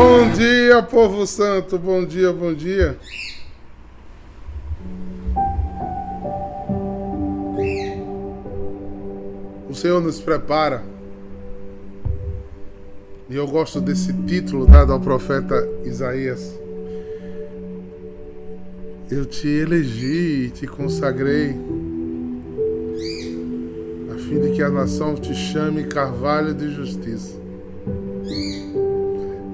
Bom 0.00 0.30
dia, 0.30 0.80
povo 0.80 1.26
santo. 1.26 1.76
Bom 1.76 2.04
dia, 2.04 2.32
bom 2.32 2.54
dia. 2.54 2.96
O 9.68 9.74
Senhor 9.74 10.00
nos 10.00 10.20
prepara. 10.20 10.84
E 13.28 13.34
eu 13.34 13.48
gosto 13.48 13.80
desse 13.80 14.12
título 14.12 14.66
dado 14.68 14.92
ao 14.92 15.00
profeta 15.00 15.68
Isaías. 15.84 16.56
Eu 19.10 19.26
te 19.26 19.48
elegi 19.48 20.44
e 20.44 20.50
te 20.50 20.68
consagrei, 20.68 21.56
a 24.14 24.18
fim 24.18 24.38
de 24.42 24.52
que 24.52 24.62
a 24.62 24.68
nação 24.68 25.16
te 25.16 25.34
chame 25.34 25.88
carvalho 25.88 26.54
de 26.54 26.70
justiça. 26.70 27.47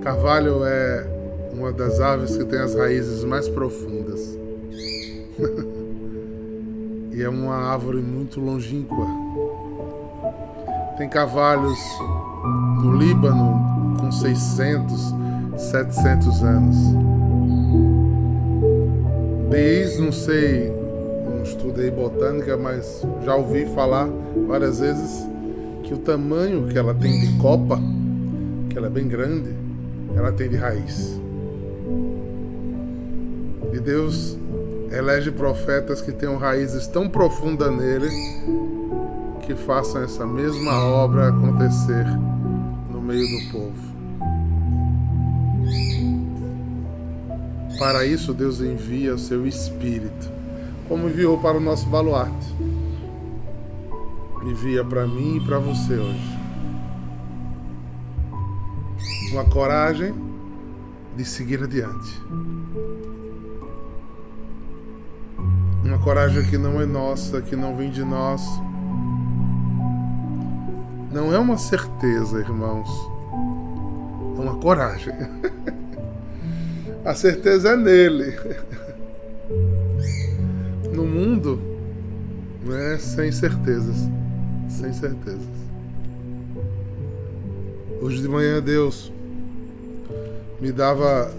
Carvalho 0.04 0.62
é 0.66 1.06
uma 1.50 1.72
das 1.72 1.98
aves 1.98 2.36
que 2.36 2.44
tem 2.44 2.58
as 2.58 2.74
raízes 2.74 3.24
mais 3.24 3.48
profundas. 3.48 4.38
e 7.10 7.22
é 7.22 7.28
uma 7.28 7.54
árvore 7.54 8.02
muito 8.02 8.38
longínqua. 8.38 9.06
Tem 10.98 11.08
carvalhos 11.08 11.78
no 12.82 12.94
Líbano 12.98 13.96
com 13.98 14.12
600, 14.12 15.14
700 15.56 16.42
anos. 16.42 16.76
Desde, 19.48 20.02
não 20.02 20.12
sei, 20.12 20.70
não 21.30 21.42
estudei 21.44 21.90
botânica, 21.90 22.58
mas 22.58 23.00
já 23.24 23.36
ouvi 23.36 23.64
falar 23.74 24.06
várias 24.46 24.80
vezes 24.80 25.26
que 25.82 25.94
o 25.94 25.98
tamanho 25.98 26.66
que 26.66 26.76
ela 26.76 26.92
tem 26.92 27.20
de 27.20 27.38
copa, 27.38 27.80
que 28.68 28.76
ela 28.76 28.88
é 28.88 28.90
bem 28.90 29.08
grande, 29.08 29.63
ela 30.16 30.32
tem 30.32 30.48
de 30.48 30.56
raiz. 30.56 31.20
E 33.72 33.80
Deus 33.80 34.38
elege 34.90 35.30
profetas 35.30 36.00
que 36.00 36.12
tenham 36.12 36.36
raízes 36.36 36.86
tão 36.86 37.08
profundas 37.08 37.74
nele 37.74 38.08
que 39.42 39.54
façam 39.54 40.02
essa 40.02 40.24
mesma 40.24 40.84
obra 40.84 41.28
acontecer 41.28 42.06
no 42.90 43.00
meio 43.00 43.26
do 43.26 43.52
povo. 43.52 43.94
Para 47.78 48.06
isso, 48.06 48.32
Deus 48.32 48.60
envia 48.60 49.14
o 49.14 49.18
seu 49.18 49.46
Espírito, 49.46 50.30
como 50.88 51.08
enviou 51.08 51.38
para 51.38 51.58
o 51.58 51.60
nosso 51.60 51.86
baluarte. 51.88 52.54
Envia 54.44 54.84
para 54.84 55.06
mim 55.06 55.38
e 55.38 55.40
para 55.40 55.58
você 55.58 55.94
hoje 55.94 56.33
uma 59.34 59.44
coragem 59.44 60.14
de 61.16 61.24
seguir 61.24 61.60
adiante. 61.60 62.22
Uma 65.84 65.98
coragem 65.98 66.44
que 66.48 66.56
não 66.56 66.80
é 66.80 66.86
nossa, 66.86 67.42
que 67.42 67.56
não 67.56 67.76
vem 67.76 67.90
de 67.90 68.04
nós. 68.04 68.40
Não 71.12 71.34
é 71.34 71.38
uma 71.38 71.58
certeza, 71.58 72.38
irmãos. 72.38 72.88
É 74.38 74.40
uma 74.40 74.54
coragem. 74.58 75.12
A 77.04 77.12
certeza 77.12 77.70
é 77.70 77.76
nele. 77.76 78.38
No 80.94 81.04
mundo, 81.04 81.60
né, 82.64 82.98
sem 82.98 83.32
certezas. 83.32 84.08
Sem 84.68 84.92
certezas. 84.92 85.54
Hoje 88.00 88.22
de 88.22 88.28
manhã 88.28 88.62
Deus 88.62 89.13
me 90.64 90.72
dava 90.72 91.30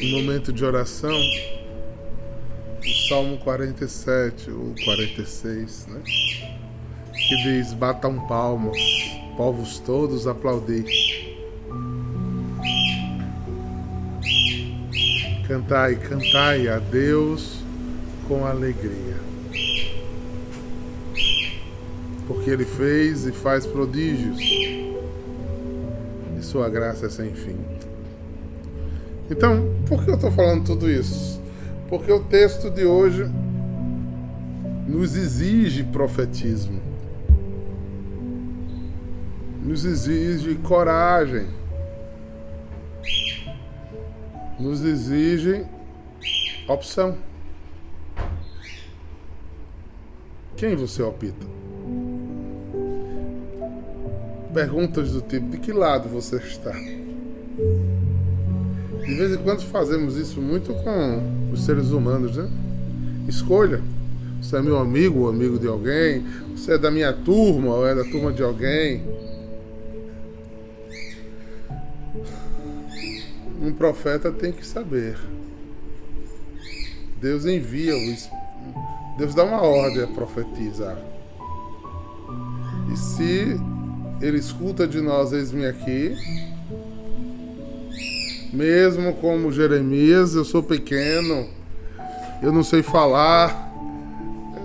um 0.00 0.10
momento 0.12 0.52
de 0.52 0.64
oração, 0.64 1.10
o 1.10 3.08
Salmo 3.08 3.36
47 3.38 4.52
ou 4.52 4.72
46, 4.84 5.88
né? 5.88 6.00
Que 7.12 7.36
diz: 7.42 7.72
Batam 7.72 8.24
palmas, 8.28 8.78
povos 9.36 9.80
todos 9.80 10.28
aplaudi. 10.28 10.84
Cantai, 15.48 15.96
cantai 15.96 16.68
a 16.68 16.78
Deus 16.78 17.64
com 18.28 18.46
alegria. 18.46 19.16
Porque 22.28 22.48
Ele 22.48 22.64
fez 22.64 23.26
e 23.26 23.32
faz 23.32 23.66
prodígios, 23.66 24.38
e 24.40 25.02
Sua 26.42 26.68
graça 26.68 27.06
é 27.06 27.10
sem 27.10 27.34
fim. 27.34 27.83
Então, 29.30 29.74
por 29.88 30.04
que 30.04 30.10
eu 30.10 30.14
estou 30.14 30.30
falando 30.30 30.64
tudo 30.64 30.90
isso? 30.90 31.40
Porque 31.88 32.12
o 32.12 32.20
texto 32.20 32.70
de 32.70 32.84
hoje 32.84 33.30
nos 34.86 35.16
exige 35.16 35.82
profetismo, 35.84 36.80
nos 39.62 39.84
exige 39.84 40.56
coragem, 40.56 41.46
nos 44.58 44.84
exige 44.84 45.64
opção. 46.68 47.16
Quem 50.56 50.76
você 50.76 51.02
opta? 51.02 51.46
Perguntas 54.52 55.12
do 55.12 55.20
tipo: 55.22 55.48
de 55.48 55.58
que 55.58 55.72
lado 55.72 56.08
você 56.08 56.36
está? 56.36 56.72
De 59.14 59.20
vez 59.20 59.32
em 59.32 59.38
quando 59.44 59.62
fazemos 59.66 60.16
isso 60.16 60.40
muito 60.40 60.74
com 60.74 61.52
os 61.52 61.64
seres 61.64 61.90
humanos, 61.90 62.36
né? 62.36 62.50
Escolha. 63.28 63.80
Você 64.42 64.56
é 64.56 64.60
meu 64.60 64.76
amigo 64.76 65.20
ou 65.20 65.28
amigo 65.28 65.56
de 65.56 65.68
alguém? 65.68 66.26
Você 66.50 66.72
é 66.72 66.78
da 66.78 66.90
minha 66.90 67.12
turma 67.12 67.76
ou 67.76 67.86
é 67.86 67.94
da 67.94 68.02
turma 68.02 68.32
de 68.32 68.42
alguém? 68.42 69.04
Um 73.62 73.72
profeta 73.72 74.32
tem 74.32 74.50
que 74.50 74.66
saber. 74.66 75.16
Deus 77.20 77.46
envia 77.46 77.96
o 77.96 79.16
Deus 79.16 79.32
dá 79.32 79.44
uma 79.44 79.62
ordem 79.62 80.02
a 80.02 80.08
profetizar. 80.08 80.98
E 82.92 82.96
se 82.96 83.60
ele 84.20 84.38
escuta 84.38 84.88
de 84.88 85.00
nós, 85.00 85.32
eis-me 85.32 85.66
aqui, 85.66 86.16
mesmo 88.54 89.14
como 89.14 89.50
Jeremias, 89.50 90.34
eu 90.34 90.44
sou 90.44 90.62
pequeno, 90.62 91.48
eu 92.40 92.52
não 92.52 92.62
sei 92.62 92.82
falar, 92.82 93.72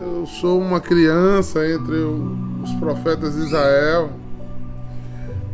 eu 0.01 0.25
sou 0.27 0.61
uma 0.61 0.79
criança 0.79 1.67
entre 1.67 1.95
os 1.95 2.71
profetas 2.79 3.35
de 3.35 3.41
Israel. 3.41 4.11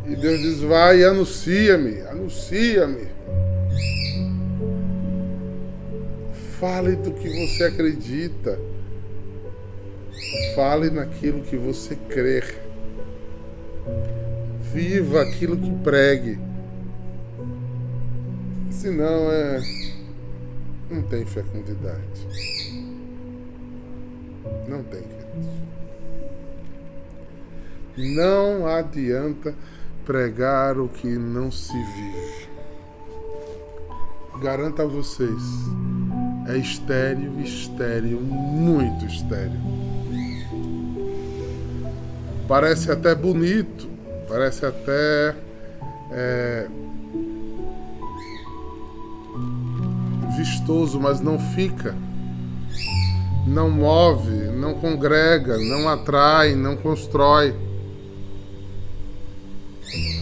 E 0.07 0.15
Deus 0.15 0.39
diz: 0.39 0.59
Vai 0.61 0.99
e 0.99 1.05
anuncia-me, 1.05 2.01
anuncia-me. 2.01 3.07
Fale 6.59 6.95
do 6.95 7.11
que 7.11 7.27
você 7.27 7.63
acredita. 7.63 8.59
Fale 10.55 10.89
naquilo 10.89 11.41
que 11.41 11.57
você 11.57 11.95
crê. 11.95 12.43
Viva 14.73 15.21
aquilo 15.21 15.57
que 15.57 15.71
pregue. 15.83 16.39
Senão 18.75 19.31
é. 19.31 19.61
Não 20.89 21.01
tem 21.03 21.25
fecundidade. 21.25 22.27
Não 24.67 24.83
tem, 24.83 25.01
Não 27.97 28.67
adianta 28.67 29.55
pregar 30.05 30.77
o 30.77 30.87
que 30.87 31.07
não 31.07 31.49
se 31.49 31.73
vive. 31.73 32.49
Garanto 34.41 34.81
a 34.81 34.85
vocês, 34.85 35.41
é 36.47 36.57
estéreo, 36.57 37.39
estéreo, 37.39 38.19
muito 38.19 39.05
estéreo. 39.05 39.59
Parece 42.47 42.91
até 42.91 43.15
bonito, 43.15 43.87
parece 44.27 44.65
até 44.65 45.35
é, 46.11 46.67
vistoso, 50.45 50.99
mas 50.99 51.19
não 51.19 51.39
fica. 51.39 51.95
Não 53.47 53.69
move, 53.69 54.47
não 54.55 54.75
congrega, 54.75 55.57
não 55.57 55.89
atrai, 55.89 56.55
não 56.55 56.77
constrói. 56.77 57.55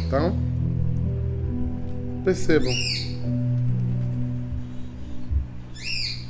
Então, 0.05 0.37
percebam. 2.23 2.73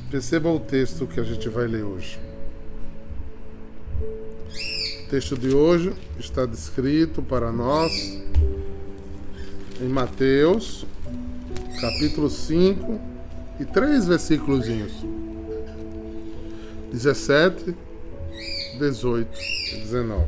Percebam 0.09 0.55
o 0.55 0.59
texto 0.59 1.07
que 1.07 1.19
a 1.19 1.23
gente 1.23 1.49
vai 1.49 1.67
ler 1.67 1.83
hoje. 1.83 2.19
O 5.05 5.09
texto 5.09 5.37
de 5.37 5.53
hoje 5.53 5.93
está 6.19 6.45
descrito 6.45 7.21
para 7.21 7.51
nós 7.51 7.91
em 9.79 9.87
Mateus 9.87 10.85
capítulo 11.79 12.29
5 12.29 13.02
e 13.63 13.65
três 13.65 14.05
versículos 14.05 14.65
17, 16.91 17.73
18 18.77 19.39
e 19.71 19.77
19. 19.77 20.25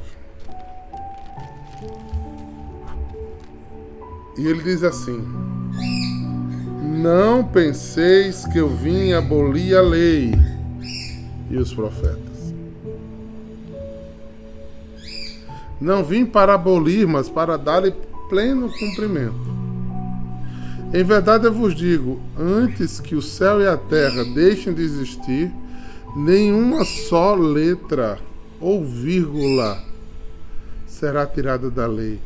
E 4.38 4.48
ele 4.48 4.64
diz 4.64 4.84
assim: 4.84 5.22
Não 6.82 7.44
penseis 7.44 8.46
que 8.46 8.58
eu 8.58 8.70
vim 8.70 9.12
abolir 9.12 9.76
a 9.76 9.82
lei 9.82 10.32
e 11.50 11.58
os 11.58 11.74
profetas. 11.74 12.54
Não 15.82 16.06
vim 16.06 16.26
para 16.26 16.54
abolir, 16.54 17.06
mas 17.06 17.30
para 17.30 17.58
dar-lhe 17.58 17.94
pleno 18.30 18.72
cumprimento. 18.72 19.55
Em 20.96 21.04
verdade 21.04 21.46
eu 21.46 21.52
vos 21.52 21.76
digo: 21.76 22.22
antes 22.40 23.02
que 23.02 23.16
o 23.16 23.22
céu 23.22 23.60
e 23.60 23.68
a 23.68 23.76
terra 23.76 24.24
deixem 24.24 24.74
de 24.74 24.82
existir, 24.82 25.52
nenhuma 26.16 26.86
só 26.86 27.36
letra 27.36 28.18
ou 28.62 28.82
vírgula 28.86 29.84
será 30.88 31.26
tirada 31.28 31.70
da 31.70 31.86
lei, 31.86 32.22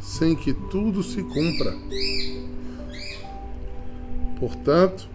sem 0.00 0.34
que 0.34 0.54
tudo 0.54 1.02
se 1.02 1.22
cumpra. 1.22 1.76
Portanto, 4.40 5.06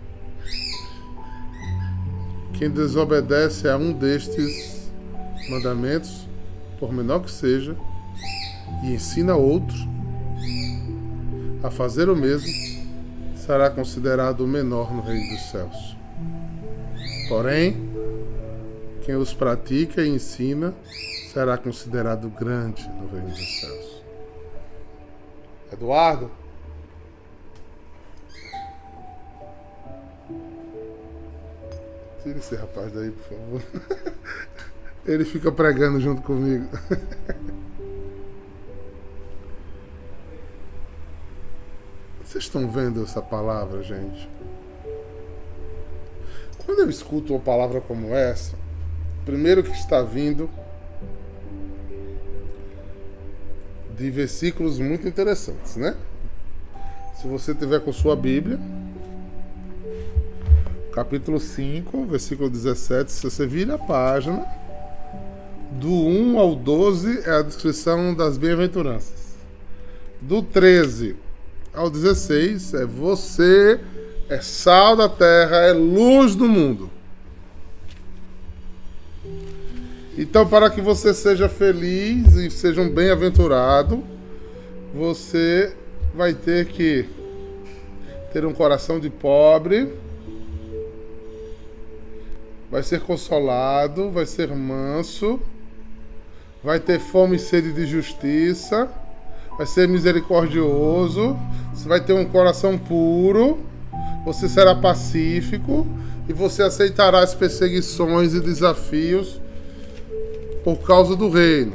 quem 2.53 2.69
desobedece 2.69 3.67
a 3.67 3.75
um 3.77 3.91
destes 3.91 4.91
mandamentos, 5.49 6.27
por 6.79 6.93
menor 6.93 7.21
que 7.21 7.31
seja, 7.31 7.75
e 8.83 8.93
ensina 8.93 9.35
outro 9.35 9.96
a 11.67 11.71
fazer 11.71 12.09
o 12.09 12.15
mesmo, 12.15 12.47
será 13.35 13.69
considerado 13.69 14.41
o 14.41 14.47
menor 14.47 14.93
no 14.93 15.01
reino 15.01 15.29
dos 15.29 15.51
céus. 15.51 15.97
Porém, 17.27 17.75
quem 19.01 19.15
os 19.15 19.33
pratica 19.33 20.01
e 20.01 20.07
ensina 20.07 20.73
será 21.31 21.57
considerado 21.57 22.29
grande 22.29 22.87
no 22.89 23.07
reino 23.09 23.29
dos 23.29 23.59
céus. 23.59 24.03
Eduardo? 25.71 26.31
Tira 32.23 32.39
esse 32.39 32.55
rapaz 32.55 32.93
daí, 32.93 33.11
por 33.11 33.23
favor. 33.23 33.61
Ele 35.05 35.25
fica 35.25 35.51
pregando 35.51 35.99
junto 35.99 36.21
comigo. 36.21 36.67
Vocês 42.37 42.45
estão 42.45 42.69
vendo 42.69 43.01
essa 43.01 43.19
palavra, 43.19 43.81
gente? 43.81 44.29
Quando 46.63 46.81
eu 46.81 46.87
escuto 46.87 47.33
uma 47.33 47.39
palavra 47.39 47.81
como 47.81 48.13
essa, 48.13 48.55
primeiro 49.25 49.63
que 49.63 49.71
está 49.71 50.03
vindo 50.03 50.47
de 53.97 54.11
versículos 54.11 54.77
muito 54.77 55.07
interessantes, 55.07 55.77
né? 55.77 55.97
Se 57.19 57.27
você 57.27 57.55
tiver 57.55 57.79
com 57.79 57.91
sua 57.91 58.15
Bíblia, 58.15 58.59
capítulo 60.93 61.39
5, 61.39 62.05
versículo 62.05 62.51
17, 62.51 63.11
se 63.11 63.23
você 63.23 63.47
vira 63.47 63.73
a 63.73 63.79
página, 63.79 64.45
do 65.71 65.89
1 65.89 66.37
ao 66.37 66.55
12 66.55 67.21
é 67.27 67.31
a 67.31 67.41
descrição 67.41 68.13
das 68.13 68.37
bem-aventuranças. 68.37 69.35
Do 70.21 70.43
13 70.43 71.25
ao 71.77 71.91
16 71.91 72.73
é 72.73 72.85
você 72.85 73.79
é 74.27 74.41
sal 74.41 74.95
da 74.95 75.07
terra, 75.07 75.57
é 75.57 75.71
luz 75.71 76.35
do 76.35 76.47
mundo. 76.47 76.89
Então, 80.17 80.47
para 80.47 80.71
que 80.71 80.81
você 80.81 81.13
seja 81.13 81.47
feliz 81.47 82.33
e 82.33 82.49
seja 82.49 82.81
um 82.81 82.89
bem-aventurado, 82.89 84.03
você 84.91 85.75
vai 86.15 86.33
ter 86.33 86.65
que 86.65 87.05
ter 88.33 88.43
um 88.43 88.53
coração 88.53 88.99
de 88.99 89.11
pobre, 89.11 89.93
vai 92.71 92.81
ser 92.81 93.01
consolado, 93.01 94.09
vai 94.09 94.25
ser 94.25 94.49
manso, 94.49 95.39
vai 96.63 96.79
ter 96.79 96.99
fome 96.99 97.35
e 97.35 97.39
sede 97.39 97.71
de 97.71 97.85
justiça 97.85 98.89
vai 99.57 99.65
ser 99.65 99.87
misericordioso, 99.87 101.35
você 101.73 101.87
vai 101.87 101.99
ter 101.99 102.13
um 102.13 102.25
coração 102.25 102.77
puro, 102.77 103.57
você 104.23 104.47
será 104.47 104.75
pacífico 104.75 105.87
e 106.29 106.33
você 106.33 106.61
aceitará 106.61 107.19
as 107.19 107.33
perseguições 107.33 108.33
e 108.33 108.39
desafios 108.39 109.41
por 110.63 110.77
causa 110.77 111.15
do 111.15 111.29
reino. 111.29 111.73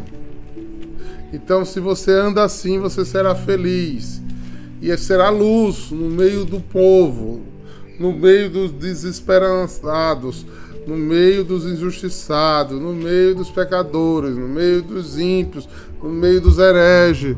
Então, 1.33 1.65
se 1.65 1.81
você 1.81 2.13
anda 2.13 2.45
assim, 2.45 2.79
você 2.79 3.05
será 3.05 3.35
feliz 3.35 4.21
e 4.83 4.95
será 4.99 5.31
luz 5.31 5.91
no 5.91 6.11
meio 6.11 6.45
do 6.45 6.61
povo, 6.61 7.41
no 7.99 8.13
meio 8.13 8.51
dos 8.51 8.71
desesperançados, 8.71 10.45
no 10.87 10.97
meio 10.97 11.43
dos 11.45 11.65
injustiçados, 11.65 12.79
no 12.81 12.93
meio 12.93 13.35
dos 13.35 13.51
pecadores, 13.51 14.37
no 14.37 14.49
meio 14.49 14.83
dos 14.83 15.19
ímpios, 15.19 15.69
no 16.03 16.11
meio 16.11 16.41
dos 16.41 16.59
hereges. 16.59 17.37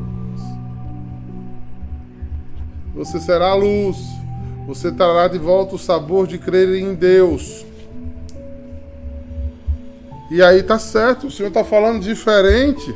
Você 2.95 3.19
será 3.19 3.49
a 3.49 3.55
luz. 3.55 3.97
Você 4.65 4.91
trará 4.91 5.27
de 5.27 5.37
volta 5.37 5.75
o 5.75 5.79
sabor 5.79 6.25
de 6.25 6.37
crer 6.37 6.69
em 6.75 6.95
Deus. 6.95 7.65
E 10.31 10.41
aí 10.41 10.63
tá 10.63 10.79
certo, 10.79 11.27
o 11.27 11.31
Senhor 11.31 11.49
está 11.49 11.63
falando 11.63 12.01
diferente. 12.01 12.95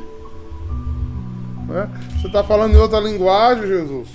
Né? 1.68 1.88
Você 2.16 2.26
está 2.26 2.42
falando 2.42 2.74
em 2.74 2.78
outra 2.78 2.98
linguagem, 2.98 3.68
Jesus. 3.68 4.08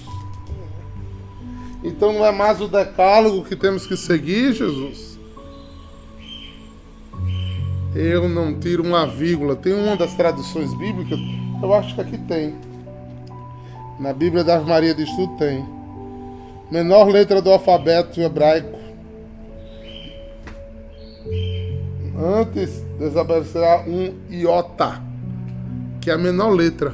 Então 1.82 2.12
não 2.12 2.26
é 2.26 2.32
mais 2.32 2.60
o 2.60 2.68
decálogo 2.68 3.46
que 3.46 3.56
temos 3.56 3.86
que 3.86 3.96
seguir, 3.96 4.54
Jesus. 4.54 5.18
Eu 7.96 8.28
não 8.28 8.60
tiro 8.60 8.84
uma 8.84 9.08
vírgula. 9.08 9.56
Tem 9.56 9.72
uma 9.72 9.96
das 9.96 10.14
traduções 10.16 10.74
bíblicas, 10.74 11.18
eu 11.62 11.74
acho 11.74 11.96
que 11.96 12.02
aqui 12.02 12.18
tem. 12.18 12.56
Na 14.00 14.12
Bíblia 14.12 14.44
da 14.44 14.56
Ave 14.56 14.68
Maria 14.68 14.94
de 14.94 15.04
Estudo 15.04 15.38
tem 15.38 15.66
menor 16.70 17.08
letra 17.08 17.42
do 17.42 17.50
alfabeto 17.50 18.20
hebraico. 18.20 18.78
Antes 22.18 22.84
desaparecerá 23.00 23.84
um 23.88 24.14
iota, 24.30 25.02
que 26.02 26.10
é 26.10 26.14
a 26.14 26.18
menor 26.18 26.50
letra. 26.50 26.94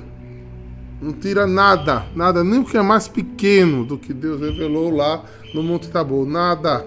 Não 1.02 1.14
tira 1.14 1.48
nada, 1.48 2.06
nada, 2.16 2.44
nem 2.44 2.60
o 2.60 2.66
que 2.66 2.78
é 2.78 2.82
mais 2.82 3.08
pequeno 3.08 3.84
do 3.84 3.98
que 3.98 4.14
Deus 4.14 4.40
revelou 4.40 4.92
lá 4.92 5.24
no 5.56 5.64
Monte 5.64 5.90
Tabor, 5.90 6.28
nada. 6.28 6.86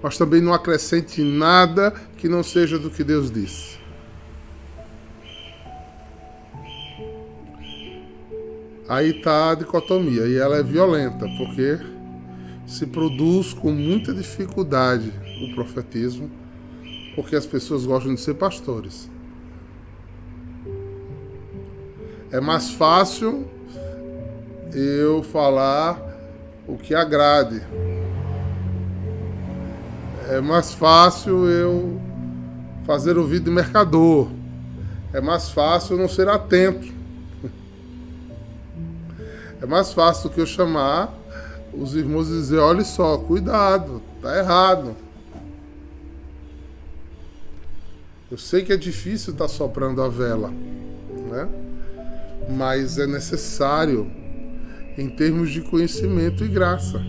Mas 0.00 0.16
também 0.16 0.40
não 0.40 0.54
acrescente 0.54 1.20
nada 1.22 1.92
que 2.16 2.28
não 2.28 2.44
seja 2.44 2.78
do 2.78 2.90
que 2.90 3.02
Deus 3.02 3.30
disse. 3.30 3.78
Aí 8.88 9.10
está 9.10 9.50
a 9.50 9.54
dicotomia 9.54 10.26
e 10.26 10.36
ela 10.36 10.58
é 10.58 10.62
violenta, 10.62 11.26
porque 11.36 11.78
se 12.66 12.86
produz 12.86 13.52
com 13.52 13.70
muita 13.72 14.14
dificuldade 14.14 15.12
o 15.42 15.54
profetismo, 15.54 16.30
porque 17.14 17.34
as 17.34 17.46
pessoas 17.46 17.84
gostam 17.84 18.14
de 18.14 18.20
ser 18.20 18.34
pastores. 18.34 19.10
É 22.30 22.40
mais 22.40 22.70
fácil 22.70 23.48
eu 24.72 25.22
falar 25.22 26.00
o 26.66 26.76
que 26.76 26.94
agrade. 26.94 27.62
É 30.28 30.40
mais 30.40 30.72
fácil 30.72 31.48
eu 31.48 32.00
fazer 32.84 33.16
o 33.16 33.24
vídeo 33.24 33.44
de 33.44 33.50
mercador. 33.50 34.28
É 35.12 35.20
mais 35.20 35.50
fácil 35.50 35.96
não 35.96 36.08
ser 36.08 36.28
atento. 36.28 36.95
É 39.60 39.66
mais 39.66 39.92
fácil 39.92 40.28
do 40.28 40.34
que 40.34 40.40
eu 40.40 40.46
chamar 40.46 41.12
os 41.72 41.94
irmãos 41.94 42.28
e 42.28 42.32
dizer: 42.32 42.58
olha 42.58 42.84
só, 42.84 43.18
cuidado, 43.18 44.02
tá 44.20 44.36
errado. 44.38 44.96
Eu 48.30 48.38
sei 48.38 48.64
que 48.64 48.72
é 48.72 48.76
difícil 48.76 49.32
estar 49.32 49.46
tá 49.46 49.48
soprando 49.48 50.02
a 50.02 50.08
vela, 50.08 50.50
né? 51.30 51.48
mas 52.48 52.98
é 52.98 53.06
necessário 53.06 54.10
em 54.98 55.08
termos 55.08 55.50
de 55.50 55.60
conhecimento 55.62 56.44
e 56.44 56.48
graça. 56.48 57.00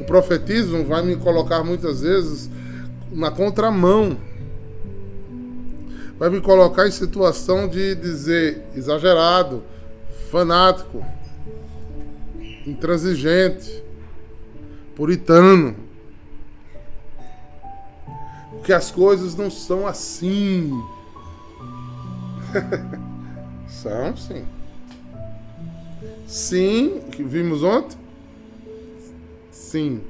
O 0.00 0.04
profetismo 0.04 0.84
vai 0.84 1.02
me 1.02 1.16
colocar 1.16 1.62
muitas 1.62 2.00
vezes 2.00 2.50
na 3.12 3.30
contramão. 3.30 4.16
Vai 6.18 6.30
me 6.30 6.40
colocar 6.40 6.86
em 6.86 6.90
situação 6.90 7.68
de 7.68 7.94
dizer 7.94 8.64
exagerado, 8.74 9.62
fanático. 10.32 11.04
intransigente, 12.66 13.84
puritano. 14.96 15.76
Porque 18.50 18.72
as 18.72 18.90
coisas 18.90 19.34
não 19.34 19.50
são 19.50 19.86
assim. 19.86 20.72
são 23.68 24.16
sim. 24.16 24.44
Sim, 26.26 27.00
que 27.10 27.22
vimos 27.22 27.62
ontem? 27.62 27.98
Sim. 29.50 30.00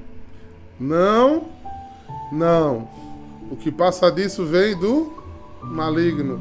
Não, 0.78 1.48
não. 2.30 2.88
O 3.50 3.56
que 3.56 3.72
passa 3.72 4.12
disso 4.12 4.44
vem 4.46 4.78
do 4.78 5.20
maligno. 5.62 6.40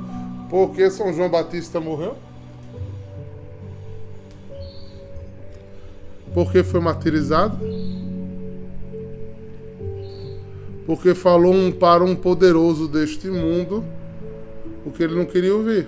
Porque 0.52 0.92
São 0.92 1.12
João 1.14 1.30
Batista 1.30 1.80
morreu? 1.80 2.16
Porque 6.34 6.64
foi 6.64 6.80
martirizado? 6.80 7.60
Porque 10.86 11.14
falou 11.14 11.54
um 11.54 11.72
para 11.72 12.04
um 12.04 12.16
poderoso 12.16 12.88
deste 12.88 13.28
mundo 13.28 13.84
o 14.86 14.92
que 14.92 15.04
ele 15.04 15.16
não 15.16 15.26
queria 15.26 15.56
ouvir. 15.56 15.88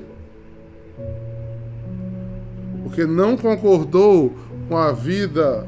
Porque 2.83 3.05
não 3.05 3.35
concordou 3.35 4.33
com 4.67 4.77
a 4.77 4.91
vida 4.91 5.67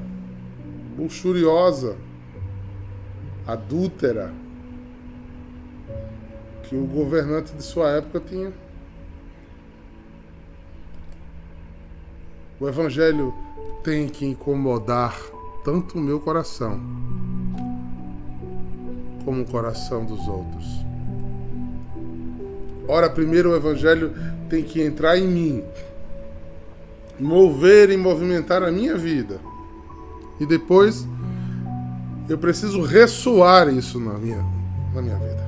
luxuriosa, 0.97 1.95
adúltera, 3.47 4.31
que 6.63 6.75
o 6.75 6.85
governante 6.85 7.53
de 7.53 7.63
sua 7.63 7.89
época 7.91 8.19
tinha. 8.19 8.53
O 12.59 12.67
Evangelho 12.67 13.33
tem 13.85 14.09
que 14.09 14.25
incomodar 14.25 15.15
tanto 15.63 15.99
o 15.99 16.01
meu 16.01 16.19
coração 16.19 16.81
como 19.23 19.43
o 19.43 19.45
coração 19.45 20.03
dos 20.03 20.27
outros. 20.27 20.65
Ora, 22.87 23.07
primeiro 23.11 23.51
o 23.51 23.55
Evangelho 23.55 24.11
tem 24.49 24.63
que 24.63 24.81
entrar 24.81 25.19
em 25.19 25.27
mim, 25.27 25.63
mover 27.19 27.91
e 27.91 27.97
movimentar 27.97 28.63
a 28.63 28.71
minha 28.71 28.97
vida. 28.97 29.39
E 30.39 30.47
depois 30.47 31.07
eu 32.27 32.39
preciso 32.39 32.81
ressoar 32.81 33.71
isso 33.71 33.99
na 33.99 34.13
minha, 34.13 34.43
na 34.95 35.01
minha 35.01 35.17
vida. 35.17 35.47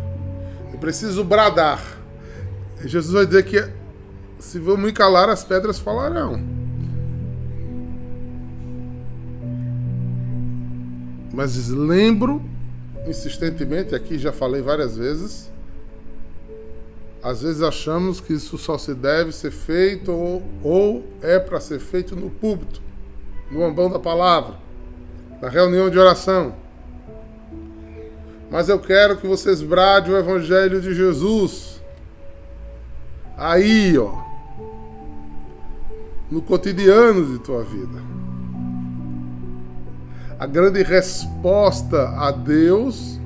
Eu 0.71 0.77
preciso 0.77 1.23
bradar. 1.23 1.83
Jesus 2.85 3.13
vai 3.13 3.25
dizer 3.25 3.43
que 3.45 3.67
se 4.39 4.59
vou 4.59 4.77
me 4.77 4.93
calar, 4.93 5.27
as 5.27 5.43
pedras 5.43 5.79
falarão. 5.79 6.56
Mas 11.37 11.69
lembro 11.69 12.41
insistentemente, 13.05 13.93
aqui 13.93 14.17
já 14.17 14.33
falei 14.33 14.59
várias 14.59 14.97
vezes, 14.97 15.51
às 17.21 17.43
vezes 17.43 17.61
achamos 17.61 18.19
que 18.19 18.33
isso 18.33 18.57
só 18.57 18.75
se 18.75 18.95
deve 18.95 19.31
ser 19.31 19.51
feito 19.51 20.11
ou, 20.11 20.41
ou 20.63 21.05
é 21.21 21.37
para 21.37 21.59
ser 21.59 21.77
feito 21.77 22.15
no 22.15 22.31
púlpito, 22.31 22.81
no 23.51 23.63
ambão 23.63 23.87
da 23.87 23.99
palavra, 23.99 24.55
na 25.39 25.47
reunião 25.47 25.91
de 25.91 25.99
oração. 25.99 26.55
Mas 28.49 28.67
eu 28.67 28.79
quero 28.79 29.17
que 29.17 29.27
vocês 29.27 29.61
bradem 29.61 30.15
o 30.15 30.17
Evangelho 30.17 30.81
de 30.81 30.91
Jesus. 30.91 31.79
Aí, 33.37 33.95
ó. 33.95 34.23
No 36.31 36.41
cotidiano 36.41 37.23
de 37.27 37.37
tua 37.43 37.63
vida. 37.63 38.26
A 40.39 40.45
grande 40.45 40.83
resposta 40.83 42.09
a 42.09 42.31
Deus 42.31 43.19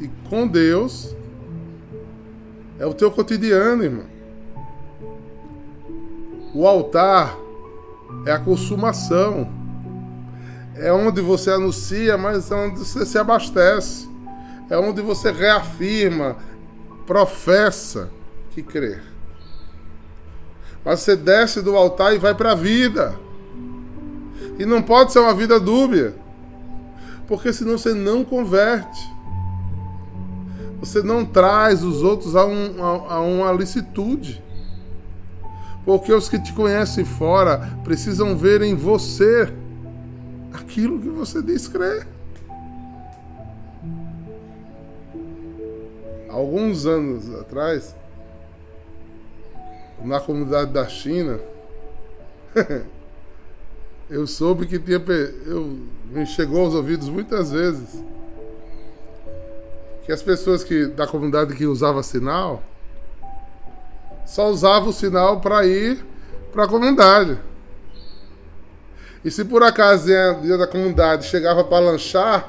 e 0.00 0.08
com 0.28 0.46
Deus 0.46 1.14
é 2.78 2.86
o 2.86 2.94
teu 2.94 3.10
cotidiano, 3.10 3.84
irmão. 3.84 4.06
O 6.54 6.66
altar 6.66 7.36
é 8.26 8.32
a 8.32 8.38
consumação. 8.38 9.48
É 10.74 10.92
onde 10.92 11.20
você 11.20 11.50
anuncia, 11.50 12.16
mas 12.16 12.50
é 12.50 12.54
onde 12.54 12.78
você 12.78 13.04
se 13.04 13.18
abastece 13.18 14.08
é 14.70 14.76
onde 14.76 15.00
você 15.00 15.30
reafirma, 15.30 16.36
professa 17.06 18.10
que 18.50 18.62
crê. 18.62 18.98
Mas 20.84 21.00
você 21.00 21.16
desce 21.16 21.62
do 21.62 21.76
altar 21.76 22.14
e 22.14 22.18
vai 22.18 22.34
para 22.34 22.52
a 22.52 22.54
vida. 22.54 23.18
E 24.58 24.64
não 24.64 24.82
pode 24.82 25.12
ser 25.12 25.20
uma 25.20 25.34
vida 25.34 25.58
dúbia. 25.58 26.14
Porque 27.28 27.52
senão 27.52 27.78
você 27.78 27.94
não 27.94 28.24
converte. 28.24 29.00
Você 30.80 31.02
não 31.02 31.24
traz 31.24 31.84
os 31.84 32.02
outros 32.02 32.34
a, 32.34 32.44
um, 32.44 32.82
a, 32.82 33.14
a 33.14 33.20
uma 33.20 33.52
licitude. 33.52 34.42
Porque 35.84 36.12
os 36.12 36.28
que 36.28 36.40
te 36.40 36.52
conhecem 36.52 37.04
fora 37.04 37.78
precisam 37.84 38.36
ver 38.36 38.62
em 38.62 38.74
você 38.74 39.52
aquilo 40.52 40.98
que 40.98 41.08
você 41.08 41.40
diz 41.40 41.68
crer. 41.68 42.06
alguns 46.38 46.86
anos 46.86 47.34
atrás, 47.34 47.94
na 50.04 50.20
comunidade 50.20 50.72
da 50.72 50.86
China, 50.86 51.40
eu 54.08 54.26
soube 54.26 54.66
que 54.66 54.78
tinha. 54.78 55.02
Eu, 55.46 55.78
me 56.08 56.26
chegou 56.26 56.64
aos 56.64 56.74
ouvidos 56.74 57.08
muitas 57.08 57.50
vezes 57.50 58.02
que 60.04 60.12
as 60.12 60.22
pessoas 60.22 60.64
que, 60.64 60.86
da 60.86 61.06
comunidade 61.06 61.54
que 61.54 61.66
usava 61.66 62.02
sinal 62.02 62.62
só 64.24 64.48
usavam 64.48 64.88
o 64.88 64.92
sinal 64.92 65.40
para 65.40 65.66
ir 65.66 66.04
para 66.52 66.64
a 66.64 66.68
comunidade. 66.68 67.38
E 69.24 69.30
se 69.30 69.44
por 69.44 69.62
acaso 69.62 70.06
dia 70.06 70.56
da 70.56 70.66
comunidade 70.66 71.26
chegava 71.26 71.64
para 71.64 71.84
lanchar, 71.84 72.48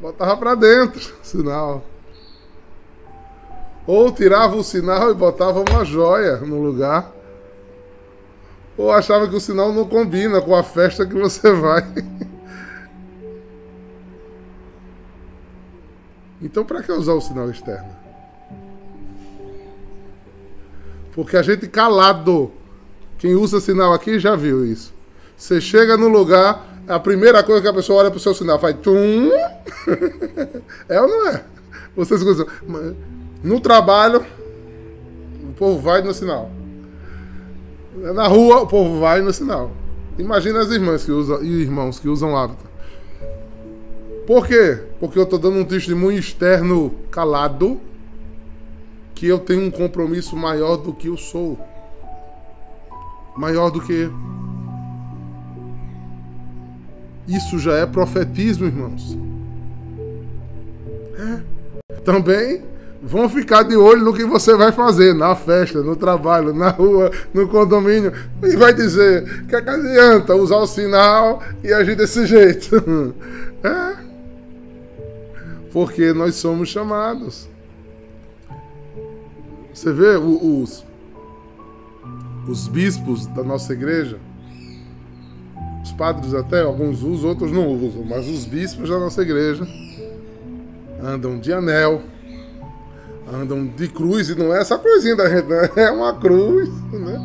botava 0.00 0.36
para 0.36 0.54
dentro 0.54 1.00
o 1.22 1.26
sinal. 1.26 1.84
Ou 3.86 4.10
tirava 4.10 4.56
o 4.56 4.64
sinal 4.64 5.10
e 5.10 5.14
botava 5.14 5.60
uma 5.60 5.84
joia 5.84 6.36
no 6.38 6.60
lugar. 6.60 7.10
Ou 8.80 8.90
achava 8.90 9.28
que 9.28 9.36
o 9.36 9.40
sinal 9.40 9.74
não 9.74 9.84
combina 9.84 10.40
com 10.40 10.56
a 10.56 10.62
festa 10.62 11.04
que 11.04 11.12
você 11.12 11.52
vai. 11.52 11.86
então, 16.40 16.64
para 16.64 16.82
que 16.82 16.90
usar 16.90 17.12
o 17.12 17.20
sinal 17.20 17.50
externo? 17.50 17.94
Porque 21.12 21.36
a 21.36 21.42
gente 21.42 21.68
calado, 21.68 22.50
quem 23.18 23.34
usa 23.34 23.60
sinal 23.60 23.92
aqui 23.92 24.18
já 24.18 24.34
viu 24.34 24.64
isso. 24.64 24.94
Você 25.36 25.60
chega 25.60 25.98
no 25.98 26.08
lugar, 26.08 26.66
a 26.88 26.98
primeira 26.98 27.42
coisa 27.42 27.60
que 27.60 27.68
a 27.68 27.74
pessoa 27.74 28.00
olha 28.00 28.10
pro 28.10 28.18
seu 28.18 28.32
sinal 28.32 28.58
faz 28.58 28.74
tum. 28.78 29.28
é 30.88 30.98
ou 30.98 31.06
não 31.06 31.28
é? 31.28 31.44
Vocês 31.94 32.22
gostam. 32.22 32.46
No 33.44 33.60
trabalho, 33.60 34.24
o 35.50 35.52
povo 35.52 35.78
vai 35.78 36.00
no 36.00 36.14
sinal. 36.14 36.50
Na 37.94 38.28
rua, 38.28 38.62
o 38.62 38.66
povo 38.66 39.00
vai 39.00 39.20
no 39.20 39.32
sinal. 39.32 39.72
Imagina 40.18 40.60
as 40.60 40.70
irmãs 40.70 41.04
que 41.04 41.10
usam, 41.10 41.42
e 41.42 41.62
irmãos 41.62 41.98
que 41.98 42.08
usam 42.08 42.36
hábito. 42.36 42.64
Por 44.26 44.46
quê? 44.46 44.82
Porque 45.00 45.18
eu 45.18 45.24
estou 45.24 45.38
dando 45.38 45.58
um 45.58 45.64
testemunho 45.64 46.18
externo 46.18 46.94
calado 47.10 47.80
que 49.14 49.26
eu 49.26 49.38
tenho 49.38 49.62
um 49.62 49.70
compromisso 49.70 50.36
maior 50.36 50.76
do 50.76 50.92
que 50.92 51.08
eu 51.08 51.16
sou. 51.16 51.58
Maior 53.36 53.70
do 53.70 53.80
que. 53.80 54.10
Isso 57.26 57.58
já 57.58 57.74
é 57.74 57.86
profetismo, 57.86 58.66
irmãos. 58.66 59.18
É. 61.18 62.00
Também 62.04 62.62
vão 63.02 63.28
ficar 63.28 63.62
de 63.62 63.76
olho 63.76 64.04
no 64.04 64.12
que 64.12 64.24
você 64.24 64.54
vai 64.54 64.72
fazer 64.72 65.14
na 65.14 65.34
festa, 65.34 65.82
no 65.82 65.96
trabalho, 65.96 66.52
na 66.52 66.70
rua, 66.70 67.10
no 67.32 67.48
condomínio. 67.48 68.12
E 68.42 68.56
vai 68.56 68.74
dizer 68.74 69.46
que, 69.46 69.56
é 69.56 69.62
que 69.62 69.70
adianta 69.70 70.34
usar 70.34 70.56
o 70.56 70.66
sinal 70.66 71.42
e 71.64 71.72
agir 71.72 71.96
desse 71.96 72.26
jeito. 72.26 73.14
É. 73.62 73.94
Porque 75.70 76.14
nós 76.14 76.34
somos 76.36 76.70
chamados. 76.70 77.46
Você 79.74 79.92
vê 79.92 80.16
os, 80.16 80.82
os 82.48 82.66
bispos 82.68 83.26
da 83.26 83.44
nossa 83.44 83.74
igreja, 83.74 84.18
os 85.84 85.92
padres 85.92 86.32
até, 86.32 86.62
alguns 86.62 87.02
usam, 87.02 87.28
outros 87.28 87.52
não 87.52 87.68
usam, 87.68 88.02
mas 88.02 88.26
os 88.28 88.46
bispos 88.46 88.88
da 88.88 88.98
nossa 88.98 89.20
igreja 89.20 89.68
andam 91.02 91.38
de 91.38 91.52
anel 91.52 92.02
andam 93.32 93.66
de 93.66 93.88
cruz 93.88 94.28
e 94.28 94.34
não 94.34 94.54
é 94.54 94.60
essa 94.60 94.78
cruzinha 94.78 95.16
da 95.16 95.28
gente, 95.28 95.46
né? 95.46 95.70
é 95.76 95.90
uma 95.90 96.14
cruz, 96.14 96.68
né? 96.92 97.24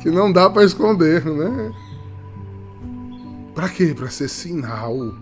Que 0.00 0.10
não 0.10 0.32
dá 0.32 0.48
para 0.48 0.64
esconder, 0.64 1.24
né? 1.24 1.72
Para 3.54 3.68
quê? 3.68 3.94
Para 3.94 4.08
ser 4.08 4.28
sinal 4.28 5.14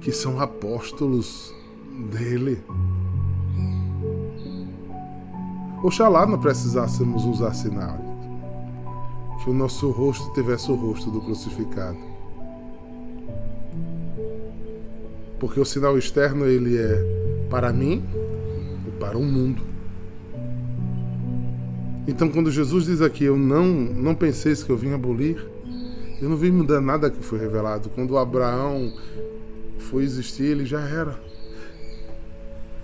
que 0.00 0.12
são 0.12 0.40
apóstolos 0.40 1.54
dele. 2.10 2.62
Oxalá 5.82 6.26
não 6.26 6.38
precisássemos 6.38 7.24
usar 7.24 7.52
sinal. 7.54 7.98
Que 9.42 9.50
o 9.50 9.54
nosso 9.54 9.90
rosto 9.90 10.32
tivesse 10.32 10.70
o 10.70 10.74
rosto 10.74 11.10
do 11.10 11.20
crucificado. 11.20 11.98
Porque 15.38 15.60
o 15.60 15.64
sinal 15.64 15.98
externo 15.98 16.46
ele 16.46 16.78
é 16.78 17.46
para 17.50 17.72
mim 17.72 18.02
para 18.98 19.16
o 19.16 19.22
mundo. 19.22 19.62
Então 22.06 22.28
quando 22.28 22.50
Jesus 22.50 22.86
diz 22.86 23.00
aqui, 23.00 23.24
eu 23.24 23.36
não 23.36 23.66
não 23.66 24.14
penseis 24.14 24.62
que 24.62 24.70
eu 24.70 24.76
vim 24.76 24.92
abolir, 24.92 25.44
eu 26.20 26.28
não 26.28 26.36
vim 26.36 26.50
mudar 26.50 26.80
nada 26.80 27.10
que 27.10 27.22
foi 27.22 27.38
revelado. 27.38 27.88
Quando 27.90 28.16
Abraão 28.16 28.92
foi 29.78 30.04
existir, 30.04 30.44
ele 30.44 30.64
já 30.64 30.80
era. 30.80 31.18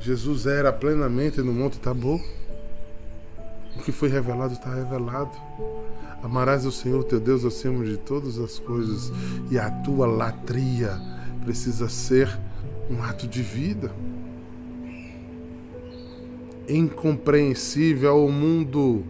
Jesus 0.01 0.47
era 0.47 0.73
plenamente 0.73 1.41
no 1.41 1.53
Monte 1.53 1.79
Tabor. 1.79 2.21
O 3.77 3.83
que 3.83 3.93
foi 3.93 4.09
revelado 4.09 4.53
está 4.53 4.75
revelado. 4.75 5.31
Amarás 6.23 6.65
o 6.67 6.73
Senhor 6.73 7.03
teu 7.05 7.19
Deus 7.19 7.45
acima 7.45 7.85
de 7.85 7.97
todas 7.97 8.39
as 8.39 8.59
coisas, 8.59 9.13
e 9.51 9.59
a 9.59 9.71
tua 9.71 10.07
latria 10.07 11.01
precisa 11.45 11.89
ser 11.89 12.29
um 12.89 13.03
ato 13.03 13.27
de 13.27 13.43
vida. 13.43 13.91
Incompreensível 16.73 18.13
ao 18.13 18.29
mundo. 18.31 19.05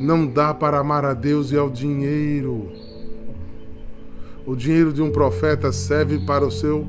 Não 0.00 0.26
dá 0.26 0.52
para 0.52 0.78
amar 0.80 1.04
a 1.04 1.14
Deus 1.14 1.52
e 1.52 1.56
ao 1.56 1.70
dinheiro. 1.70 2.72
O 4.44 4.56
dinheiro 4.56 4.92
de 4.92 5.00
um 5.00 5.10
profeta 5.10 5.70
serve 5.70 6.18
para 6.26 6.44
o 6.44 6.50
seu 6.50 6.84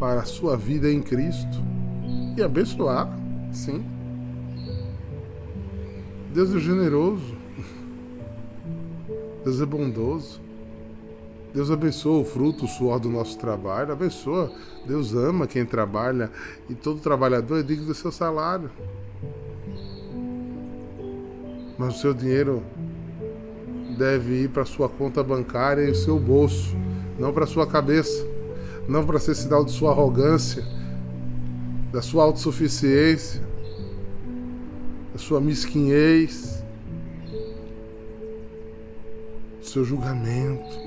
para 0.00 0.22
a 0.22 0.24
sua 0.24 0.56
vida 0.56 0.90
em 0.90 1.00
Cristo 1.00 1.62
e 2.36 2.42
abençoar, 2.42 3.08
sim. 3.52 3.84
Deus 6.34 6.52
é 6.52 6.58
generoso. 6.58 7.36
Deus 9.44 9.60
é 9.60 9.66
bondoso. 9.66 10.41
Deus 11.54 11.70
abençoa 11.70 12.20
o 12.20 12.24
fruto, 12.24 12.64
o 12.64 12.68
suor 12.68 12.98
do 12.98 13.08
nosso 13.08 13.38
trabalho. 13.38 13.92
Abençoa. 13.92 14.50
Deus 14.86 15.14
ama 15.14 15.46
quem 15.46 15.64
trabalha 15.64 16.30
e 16.68 16.74
todo 16.74 17.00
trabalhador 17.00 17.60
é 17.60 17.62
digno 17.62 17.86
do 17.86 17.94
seu 17.94 18.10
salário. 18.10 18.70
Mas 21.78 21.96
o 21.96 21.98
seu 21.98 22.14
dinheiro 22.14 22.62
deve 23.98 24.44
ir 24.44 24.48
para 24.48 24.64
sua 24.64 24.88
conta 24.88 25.22
bancária 25.22 25.82
e 25.82 25.90
o 25.90 25.94
seu 25.94 26.18
bolso, 26.18 26.74
não 27.18 27.32
para 27.32 27.46
sua 27.46 27.66
cabeça, 27.66 28.26
não 28.88 29.04
para 29.04 29.18
ser 29.18 29.34
sinal 29.34 29.64
de 29.64 29.72
sua 29.72 29.90
arrogância, 29.90 30.64
da 31.92 32.00
sua 32.00 32.24
autossuficiência 32.24 33.52
a 35.14 35.18
sua 35.18 35.40
mesquinhez, 35.40 36.64
o 39.60 39.64
seu 39.64 39.84
julgamento. 39.84 40.81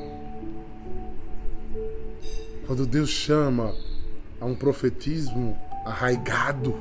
Quando 2.68 2.86
Deus 2.86 3.10
chama 3.10 3.74
a 4.42 4.46
um 4.46 4.56
profetismo 4.56 5.58
arraigado, 5.86 6.74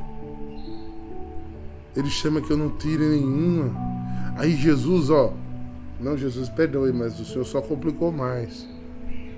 Ele 1.95 2.09
chama 2.09 2.41
que 2.41 2.51
eu 2.51 2.57
não 2.57 2.71
tire 2.71 3.05
nenhuma. 3.05 3.71
Aí 4.37 4.57
Jesus, 4.57 5.11
ó, 5.11 5.33
não, 6.01 6.17
Jesus, 6.17 6.49
perdoe, 6.49 6.93
mas 6.93 7.21
o 7.21 7.25
Senhor 7.25 7.45
só 7.45 7.61
complicou 7.61 8.11
mais. 8.11 8.67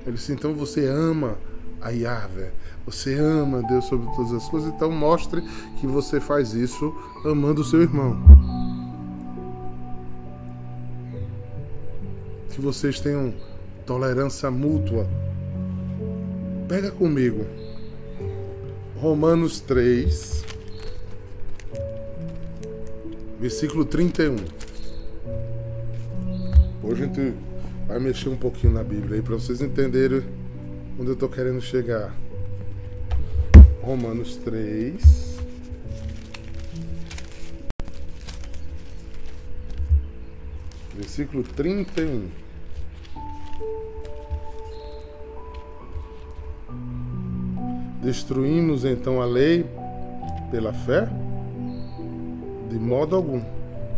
Ele 0.06 0.16
disse, 0.16 0.32
então 0.32 0.54
você 0.54 0.86
ama 0.86 1.36
a 1.80 1.90
Yahvé, 1.90 2.52
você 2.84 3.14
ama 3.14 3.62
Deus 3.62 3.84
sobre 3.86 4.06
todas 4.14 4.32
as 4.32 4.48
coisas, 4.48 4.72
então 4.72 4.90
mostre 4.90 5.42
que 5.80 5.86
você 5.86 6.20
faz 6.20 6.54
isso 6.54 6.94
amando 7.24 7.60
o 7.60 7.64
seu 7.64 7.82
irmão. 7.82 8.16
Que 12.50 12.60
vocês 12.60 13.00
tenham 13.00 13.34
tolerância 13.84 14.50
mútua. 14.50 15.06
Pega 16.68 16.90
comigo. 16.90 17.46
Romanos 18.96 19.60
3, 19.60 20.44
versículo 23.38 23.84
31. 23.84 24.34
Hoje 26.82 27.04
a 27.04 27.06
gente 27.06 27.34
vai 27.86 28.00
mexer 28.00 28.30
um 28.30 28.36
pouquinho 28.36 28.72
na 28.72 28.82
Bíblia 28.82 29.14
aí 29.14 29.22
para 29.22 29.34
vocês 29.34 29.60
entenderem 29.60 30.24
onde 30.98 31.10
eu 31.10 31.14
estou 31.14 31.28
querendo 31.28 31.60
chegar. 31.60 32.12
Romanos 33.80 34.34
3. 34.38 35.36
Versículo 40.96 41.44
31. 41.44 42.45
Destruímos 48.06 48.84
então 48.84 49.20
a 49.20 49.26
lei 49.26 49.66
pela 50.52 50.72
fé? 50.72 51.08
De 52.70 52.78
modo 52.78 53.16
algum. 53.16 53.42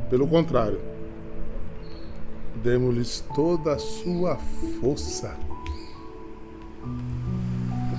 Pelo 0.09 0.27
contrário, 0.27 0.81
demos-lhes 2.65 3.23
toda 3.35 3.75
a 3.75 3.79
sua 3.79 4.39
força. 4.81 5.37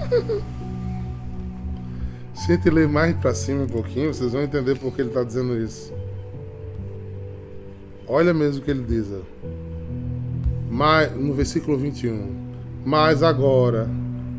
Se 2.33 2.53
a 2.53 2.55
gente 2.55 2.71
ler 2.71 2.87
mais 2.87 3.15
para 3.15 3.35
cima 3.35 3.65
um 3.65 3.67
pouquinho, 3.67 4.11
vocês 4.11 4.31
vão 4.31 4.41
entender 4.41 4.79
por 4.79 4.91
que 4.91 5.01
ele 5.01 5.09
está 5.09 5.23
dizendo 5.23 5.55
isso. 5.61 5.93
Olha 8.07 8.33
mesmo 8.33 8.63
o 8.63 8.65
que 8.65 8.71
ele 8.71 8.83
diz. 8.83 9.05
Mas, 10.71 11.15
no 11.15 11.35
versículo 11.35 11.77
21. 11.77 12.49
Mas 12.83 13.21
agora, 13.21 13.87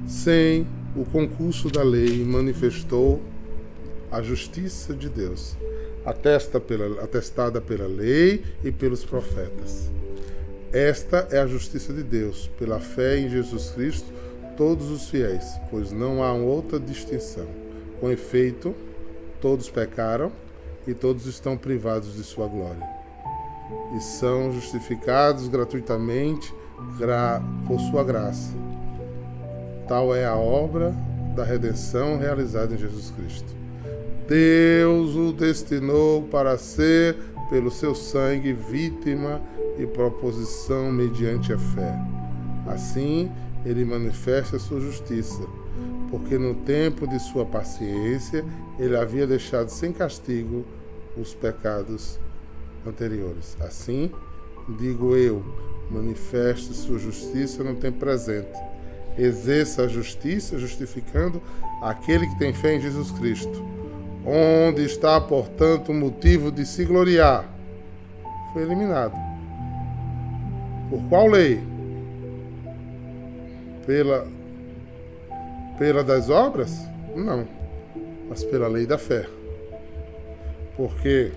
sem 0.04 0.66
o 1.00 1.04
concurso 1.06 1.70
da 1.70 1.82
lei, 1.82 2.22
manifestou 2.22 3.22
a 4.12 4.20
justiça 4.20 4.92
de 4.92 5.08
Deus, 5.08 5.56
atesta 6.04 6.60
pela, 6.60 7.02
atestada 7.02 7.58
pela 7.58 7.86
lei 7.86 8.44
e 8.62 8.70
pelos 8.70 9.02
profetas. 9.02 9.90
Esta 10.70 11.26
é 11.30 11.38
a 11.38 11.46
justiça 11.46 11.90
de 11.94 12.02
Deus, 12.02 12.50
pela 12.58 12.78
fé 12.78 13.18
em 13.18 13.30
Jesus 13.30 13.70
Cristo, 13.70 14.12
todos 14.58 14.90
os 14.90 15.08
fiéis, 15.08 15.58
pois 15.70 15.90
não 15.90 16.22
há 16.22 16.34
outra 16.34 16.78
distinção 16.78 17.46
com 17.98 18.10
efeito, 18.10 18.74
todos 19.40 19.70
pecaram 19.70 20.30
e 20.86 20.92
todos 20.92 21.24
estão 21.24 21.56
privados 21.56 22.14
de 22.14 22.22
sua 22.22 22.46
glória. 22.46 22.86
E 23.96 24.00
são 24.00 24.52
justificados 24.52 25.48
gratuitamente 25.48 26.52
por 27.66 27.80
sua 27.80 28.04
graça. 28.04 28.52
Tal 29.90 30.14
é 30.14 30.24
a 30.24 30.36
obra 30.36 30.94
da 31.34 31.42
redenção 31.42 32.16
realizada 32.16 32.72
em 32.72 32.78
Jesus 32.78 33.10
Cristo. 33.10 33.52
Deus 34.28 35.16
o 35.16 35.32
destinou 35.32 36.22
para 36.22 36.56
ser, 36.56 37.16
pelo 37.50 37.72
seu 37.72 37.92
sangue, 37.92 38.52
vítima 38.52 39.40
e 39.76 39.84
proposição 39.88 40.92
mediante 40.92 41.52
a 41.52 41.58
fé. 41.58 41.92
Assim, 42.68 43.32
ele 43.66 43.84
manifesta 43.84 44.60
sua 44.60 44.78
justiça 44.78 45.42
porque 46.08 46.38
no 46.38 46.54
tempo 46.54 47.04
de 47.04 47.18
sua 47.18 47.44
paciência 47.44 48.44
ele 48.78 48.96
havia 48.96 49.26
deixado 49.26 49.70
sem 49.70 49.92
castigo 49.92 50.64
os 51.16 51.34
pecados 51.34 52.16
anteriores. 52.86 53.56
Assim, 53.58 54.08
digo 54.78 55.16
eu, 55.16 55.44
manifeste 55.90 56.74
sua 56.74 56.96
justiça 56.96 57.64
no 57.64 57.74
tempo 57.74 57.98
presente. 57.98 58.69
Exerça 59.20 59.82
a 59.82 59.88
justiça, 59.88 60.58
justificando 60.58 61.42
aquele 61.82 62.26
que 62.26 62.38
tem 62.38 62.54
fé 62.54 62.76
em 62.76 62.80
Jesus 62.80 63.10
Cristo. 63.10 63.64
Onde 64.24 64.84
está, 64.84 65.20
portanto, 65.20 65.90
o 65.90 65.94
motivo 65.94 66.50
de 66.50 66.64
se 66.64 66.84
gloriar? 66.84 67.44
Foi 68.52 68.62
eliminado. 68.62 69.14
Por 70.88 71.02
qual 71.08 71.26
lei? 71.28 71.62
Pela 73.86 74.26
pela 75.80 76.04
das 76.04 76.28
obras? 76.28 76.86
Não, 77.16 77.48
mas 78.28 78.44
pela 78.44 78.68
lei 78.68 78.84
da 78.84 78.98
fé. 78.98 79.26
Porque 80.76 81.32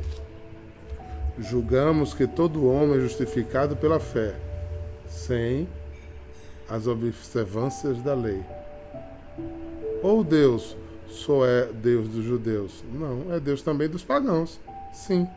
julgamos 1.40 2.14
que 2.14 2.28
todo 2.28 2.68
homem 2.68 2.98
é 2.98 3.00
justificado 3.00 3.78
pela 3.78 4.02
fé, 4.02 4.36
sem 5.08 5.66
as 6.74 6.88
observâncias 6.88 8.02
da 8.02 8.16
lei. 8.16 8.44
Ou 10.02 10.24
Deus 10.24 10.76
só 11.08 11.46
é 11.46 11.68
Deus 11.68 12.10
dos 12.10 12.26
judeus? 12.26 12.84
Não, 12.92 13.32
é 13.32 13.40
Deus 13.40 13.62
também 13.62 13.88
dos 13.88 14.04
pagãos. 14.04 14.60
Sim, 14.92 15.28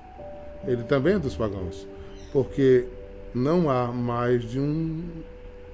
ele 0.66 0.82
também 0.84 1.16
é 1.16 1.18
dos 1.18 1.36
pagãos. 1.36 1.86
Porque 2.32 2.86
não 3.34 3.68
há 3.68 3.88
mais 3.88 4.44
de 4.44 4.58
um 4.58 5.04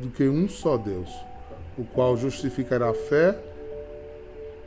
do 0.01 0.09
que 0.09 0.25
um 0.25 0.49
só 0.49 0.77
Deus, 0.77 1.09
o 1.79 1.85
qual 1.85 2.17
justificará 2.17 2.91
a 2.91 2.95
fé, 2.95 3.39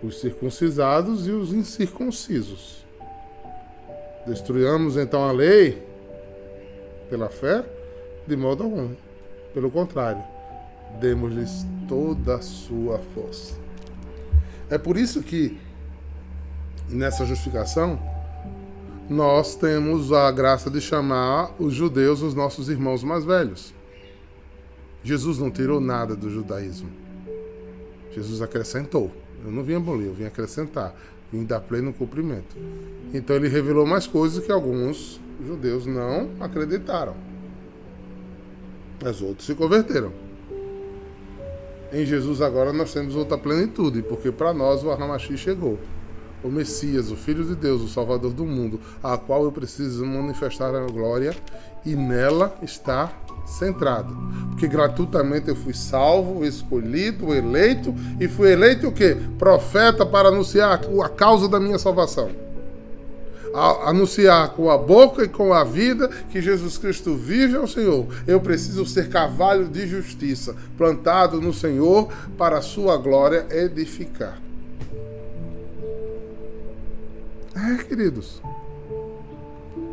os 0.02 0.22
circuncisados 0.22 1.28
e 1.28 1.32
os 1.32 1.52
incircuncisos. 1.52 2.86
Destruamos 4.26 4.96
então 4.96 5.28
a 5.28 5.32
lei 5.34 5.84
pela 7.10 7.28
fé? 7.28 7.66
De 8.26 8.38
modo 8.38 8.64
algum. 8.64 8.96
Pelo 9.54 9.70
contrário, 9.70 10.24
demos-lhes 11.00 11.66
toda 11.88 12.36
a 12.36 12.42
sua 12.42 13.00
força. 13.14 13.56
É 14.70 14.78
por 14.78 14.98
isso 14.98 15.22
que 15.22 15.58
nessa 16.90 17.26
justificação 17.26 18.00
nós 19.10 19.56
temos 19.56 20.12
a 20.12 20.32
graça 20.32 20.70
de 20.70 20.82
chamar 20.82 21.54
os 21.60 21.74
judeus 21.74 22.22
os 22.22 22.34
nossos 22.34 22.70
irmãos 22.70 23.04
mais 23.04 23.24
velhos. 23.24 23.74
Jesus 25.04 25.38
não 25.38 25.52
tirou 25.52 25.80
nada 25.80 26.16
do 26.16 26.30
judaísmo. 26.32 26.90
Jesus 28.12 28.42
acrescentou. 28.42 29.12
Eu 29.44 29.52
não 29.52 29.64
vim 29.64 29.76
abolir, 29.76 30.08
eu 30.08 30.14
vim 30.14 30.26
acrescentar, 30.26 30.96
vim 31.32 31.44
dar 31.44 31.60
pleno 31.60 31.94
cumprimento. 31.94 32.56
Então 33.14 33.36
ele 33.36 33.48
revelou 33.48 33.86
mais 33.86 34.08
coisas 34.08 34.44
que 34.44 34.52
alguns 34.52 35.22
judeus 35.46 35.86
não 35.86 36.32
acreditaram. 36.40 37.16
Mas 39.04 39.22
outros 39.22 39.46
se 39.46 39.54
converteram. 39.54 40.12
Em 41.96 42.06
Jesus 42.06 42.42
agora 42.42 42.74
nós 42.74 42.92
temos 42.92 43.16
outra 43.16 43.38
plenitude, 43.38 44.02
porque 44.02 44.30
para 44.30 44.54
nós 44.54 44.84
o 44.84 44.92
Aramaxi 44.92 45.38
chegou 45.38 45.80
o 46.44 46.50
Messias, 46.50 47.10
o 47.10 47.16
Filho 47.16 47.46
de 47.46 47.56
Deus, 47.56 47.82
o 47.82 47.88
Salvador 47.88 48.34
do 48.34 48.46
mundo, 48.46 48.82
a 49.02 49.18
qual 49.18 49.46
eu 49.46 49.52
preciso 49.52 50.06
manifestar 50.06 50.76
a 50.76 50.86
glória 50.88 51.34
e 51.86 51.96
nela 51.96 52.54
está 52.62 53.14
centrado. 53.46 54.14
Porque 54.50 54.68
gratuitamente 54.68 55.48
eu 55.48 55.56
fui 55.56 55.74
salvo, 55.74 56.44
escolhido, 56.44 57.34
eleito 57.34 57.96
e 58.20 58.28
fui 58.28 58.52
eleito 58.52 58.90
o 58.90 58.92
quê? 58.92 59.16
Profeta 59.40 60.06
para 60.06 60.28
anunciar 60.28 60.82
a 61.02 61.10
causa 61.10 61.48
da 61.48 61.62
minha 61.62 61.80
salvação. 61.80 62.30
Anunciar 63.86 64.50
com 64.50 64.70
a 64.70 64.78
boca 64.78 65.24
e 65.24 65.30
com 65.30 65.54
a 65.54 65.64
vida 65.64 66.10
que 66.30 66.42
Jesus 66.42 66.78
Cristo 66.78 67.16
vive 67.16 67.56
ao 67.56 67.68
Senhor. 67.68 68.06
Eu 68.28 68.42
preciso 68.42 68.86
ser 68.86 69.10
cavalo 69.10 69.68
de 69.68 69.88
justiça, 69.88 70.56
plantado 70.78 71.40
no 71.40 71.54
Senhor 71.54 72.10
para 72.38 72.58
a 72.58 72.62
sua 72.62 72.98
glória 72.98 73.46
edificar. 73.50 74.42
É, 77.56 77.84
queridos. 77.84 78.42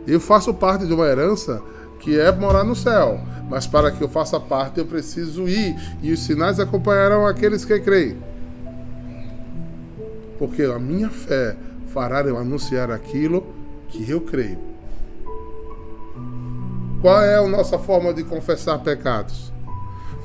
Eu 0.06 0.18
faço 0.18 0.52
parte 0.52 0.84
de 0.84 0.92
uma 0.92 1.06
herança 1.06 1.62
que 2.00 2.18
é 2.18 2.32
morar 2.32 2.64
no 2.64 2.74
céu. 2.74 3.20
Mas 3.48 3.66
para 3.66 3.92
que 3.92 4.02
eu 4.02 4.08
faça 4.08 4.40
parte, 4.40 4.80
eu 4.80 4.86
preciso 4.86 5.48
ir. 5.48 5.76
E 6.02 6.12
os 6.12 6.24
sinais 6.24 6.58
acompanharão 6.58 7.26
aqueles 7.26 7.64
que 7.64 7.78
creem. 7.78 8.18
Porque 10.38 10.62
a 10.62 10.78
minha 10.78 11.08
fé 11.08 11.56
fará 11.92 12.22
eu 12.22 12.38
anunciar 12.38 12.90
aquilo 12.90 13.44
que 13.88 14.08
eu 14.08 14.20
creio. 14.20 14.58
Qual 17.00 17.20
é 17.20 17.36
a 17.36 17.48
nossa 17.48 17.78
forma 17.78 18.14
de 18.14 18.22
confessar 18.22 18.78
pecados? 18.78 19.52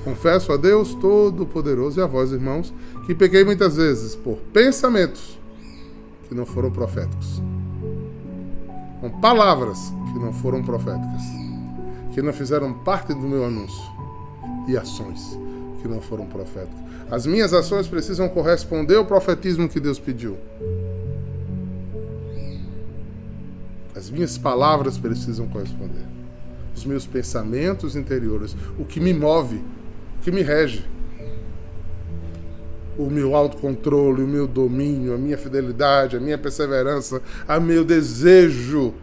Confesso 0.03 0.53
a 0.53 0.57
Deus 0.57 0.93
Todo-Poderoso 0.95 1.99
e 1.99 2.03
a 2.03 2.07
vós, 2.07 2.31
irmãos, 2.31 2.73
que 3.05 3.13
pequei 3.13 3.43
muitas 3.43 3.75
vezes 3.75 4.15
por 4.15 4.37
pensamentos 4.53 5.37
que 6.29 6.35
não 6.35 6.45
foram 6.45 6.71
proféticos, 6.71 7.41
com 9.01 9.09
palavras 9.19 9.91
que 10.13 10.19
não 10.19 10.31
foram 10.31 10.63
proféticas, 10.63 11.21
que 12.13 12.21
não 12.21 12.31
fizeram 12.31 12.73
parte 12.73 13.13
do 13.13 13.21
meu 13.21 13.43
anúncio, 13.45 13.83
e 14.67 14.77
ações 14.77 15.37
que 15.81 15.87
não 15.87 15.99
foram 15.99 16.25
proféticas. 16.25 16.79
As 17.09 17.25
minhas 17.25 17.53
ações 17.53 17.87
precisam 17.87 18.29
corresponder 18.29 18.97
ao 18.97 19.05
profetismo 19.05 19.67
que 19.67 19.79
Deus 19.79 19.99
pediu. 19.99 20.37
As 23.97 24.09
minhas 24.09 24.37
palavras 24.37 24.97
precisam 24.97 25.47
corresponder. 25.47 26.05
Os 26.75 26.85
meus 26.85 27.07
pensamentos 27.07 27.95
interiores, 27.95 28.55
o 28.77 28.85
que 28.85 28.99
me 28.99 29.13
move, 29.13 29.57
o 30.19 30.21
que 30.21 30.31
me 30.31 30.43
rege 30.43 30.85
o 32.97 33.09
meu 33.09 33.35
autocontrole, 33.35 34.23
o 34.23 34.27
meu 34.27 34.47
domínio, 34.47 35.13
a 35.13 35.17
minha 35.17 35.37
fidelidade, 35.37 36.17
a 36.17 36.19
minha 36.19 36.37
perseverança, 36.37 37.21
o 37.47 37.61
meu 37.61 37.85
desejo. 37.85 38.93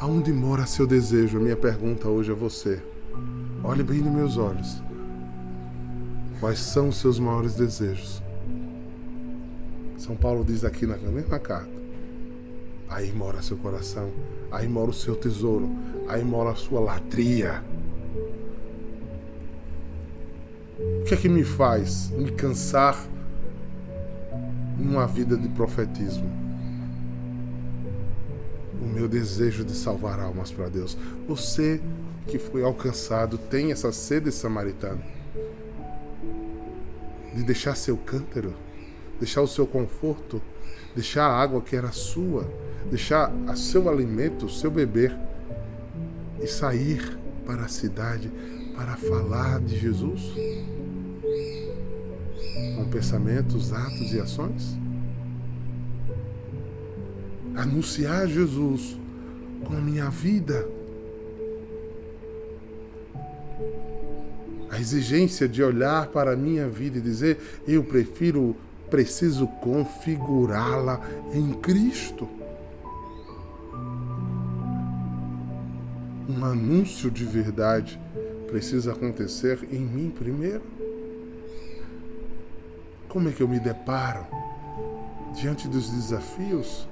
Aonde 0.00 0.32
mora 0.32 0.64
seu 0.64 0.86
desejo? 0.86 1.36
A 1.36 1.40
minha 1.40 1.56
pergunta 1.56 2.08
hoje 2.08 2.32
a 2.32 2.34
você. 2.34 2.82
Olhe 3.62 3.82
bem 3.82 3.98
nos 3.98 4.12
meus 4.12 4.36
olhos. 4.38 4.82
Quais 6.40 6.58
são 6.58 6.88
os 6.88 6.96
seus 6.96 7.18
maiores 7.18 7.54
desejos? 7.54 8.22
São 10.00 10.16
Paulo 10.16 10.42
diz 10.42 10.64
aqui 10.64 10.86
na 10.86 10.96
mesma 10.96 11.38
carta. 11.38 11.68
Aí 12.88 13.12
mora 13.12 13.42
seu 13.42 13.58
coração, 13.58 14.10
aí 14.50 14.66
mora 14.66 14.90
o 14.90 14.94
seu 14.94 15.14
tesouro, 15.14 15.70
aí 16.08 16.24
mora 16.24 16.52
a 16.52 16.56
sua 16.56 16.80
latria. 16.80 17.62
O 20.78 21.04
que 21.04 21.12
é 21.12 21.16
que 21.18 21.28
me 21.28 21.44
faz 21.44 22.08
me 22.12 22.32
cansar 22.32 22.96
numa 24.78 25.06
vida 25.06 25.36
de 25.36 25.50
profetismo? 25.50 26.30
O 28.80 28.86
meu 28.86 29.06
desejo 29.06 29.66
de 29.66 29.72
salvar 29.72 30.18
almas 30.18 30.50
para 30.50 30.70
Deus. 30.70 30.96
Você 31.28 31.78
que 32.26 32.38
foi 32.38 32.64
alcançado 32.64 33.36
tem 33.36 33.70
essa 33.70 33.92
sede 33.92 34.32
samaritana 34.32 35.02
de 37.34 37.42
deixar 37.42 37.76
seu 37.76 37.98
cântaro, 37.98 38.54
deixar 39.20 39.42
o 39.42 39.46
seu 39.46 39.66
conforto, 39.66 40.42
deixar 40.94 41.26
a 41.26 41.40
água 41.40 41.60
que 41.60 41.76
era 41.76 41.92
sua, 41.92 42.50
deixar 42.90 43.30
o 43.30 43.56
seu 43.56 43.88
alimento, 43.88 44.46
o 44.46 44.50
seu 44.50 44.70
beber 44.70 45.16
e 46.42 46.46
sair 46.48 47.16
para 47.46 47.62
a 47.62 47.68
cidade 47.68 48.30
para 48.74 48.96
falar 48.96 49.60
de 49.60 49.78
Jesus? 49.78 50.32
Com 52.76 52.88
pensamentos, 52.88 53.72
atos 53.72 54.12
e 54.12 54.18
ações? 54.18 54.78
Anunciar 57.54 58.26
Jesus 58.26 58.98
com 59.64 59.76
a 59.76 59.80
minha 59.80 60.08
vida. 60.08 60.66
A 64.70 64.80
exigência 64.80 65.48
de 65.48 65.62
olhar 65.62 66.06
para 66.06 66.32
a 66.32 66.36
minha 66.36 66.68
vida 66.68 66.98
e 66.98 67.00
dizer: 67.02 67.38
eu 67.66 67.84
prefiro, 67.84 68.56
preciso 68.90 69.46
configurá-la 69.46 71.00
em 71.32 71.52
Cristo. 71.52 72.28
Um 76.28 76.44
anúncio 76.44 77.10
de 77.10 77.24
verdade 77.24 78.00
precisa 78.46 78.92
acontecer 78.92 79.66
em 79.70 79.80
mim 79.80 80.10
primeiro. 80.10 80.62
Como 83.08 83.28
é 83.28 83.32
que 83.32 83.42
eu 83.42 83.48
me 83.48 83.58
deparo 83.58 84.26
diante 85.34 85.68
dos 85.68 85.90
desafios? 85.90 86.88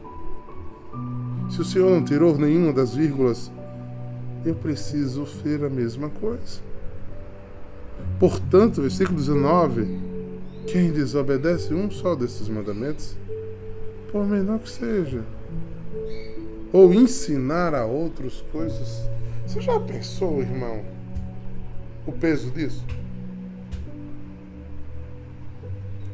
Se 1.51 1.61
o 1.61 1.65
Senhor 1.65 1.91
não 1.91 2.05
tirou 2.05 2.37
nenhuma 2.37 2.73
das 2.73 2.95
vírgulas, 2.95 3.51
eu 4.45 4.55
preciso 4.55 5.27
ser 5.27 5.65
a 5.65 5.71
mesma 5.71 6.09
coisa. 6.09 6.61
Portanto, 8.19 8.83
versículo 8.83 9.19
19: 9.19 10.08
quem 10.67 10.91
desobedece 10.91 11.73
um 11.73 11.91
só 11.91 12.15
desses 12.15 12.49
mandamentos, 12.49 13.17
por 14.11 14.27
menor 14.27 14.59
que 14.59 14.71
seja, 14.71 15.25
ou 16.73 16.93
ensinar 16.93 17.75
a 17.75 17.85
outros 17.85 18.43
coisas. 18.53 19.09
Você 19.47 19.61
já 19.61 19.79
pensou, 19.81 20.41
irmão? 20.41 20.99
o 22.09 22.13
peso 22.13 22.51
disso? 22.51 22.85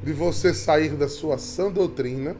De 0.03 0.13
você 0.13 0.53
sair 0.53 0.97
da 0.97 1.09
sua 1.09 1.39
sã 1.39 1.71
doutrina 1.71 2.37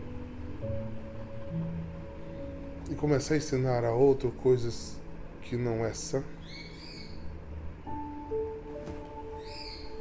e 2.90 2.95
começar 2.97 3.35
a 3.35 3.37
ensinar 3.37 3.85
a 3.85 3.93
outro 3.93 4.33
coisas 4.33 4.97
que 5.40 5.57
não 5.57 5.85
é 5.87 5.93
sã? 5.93 6.23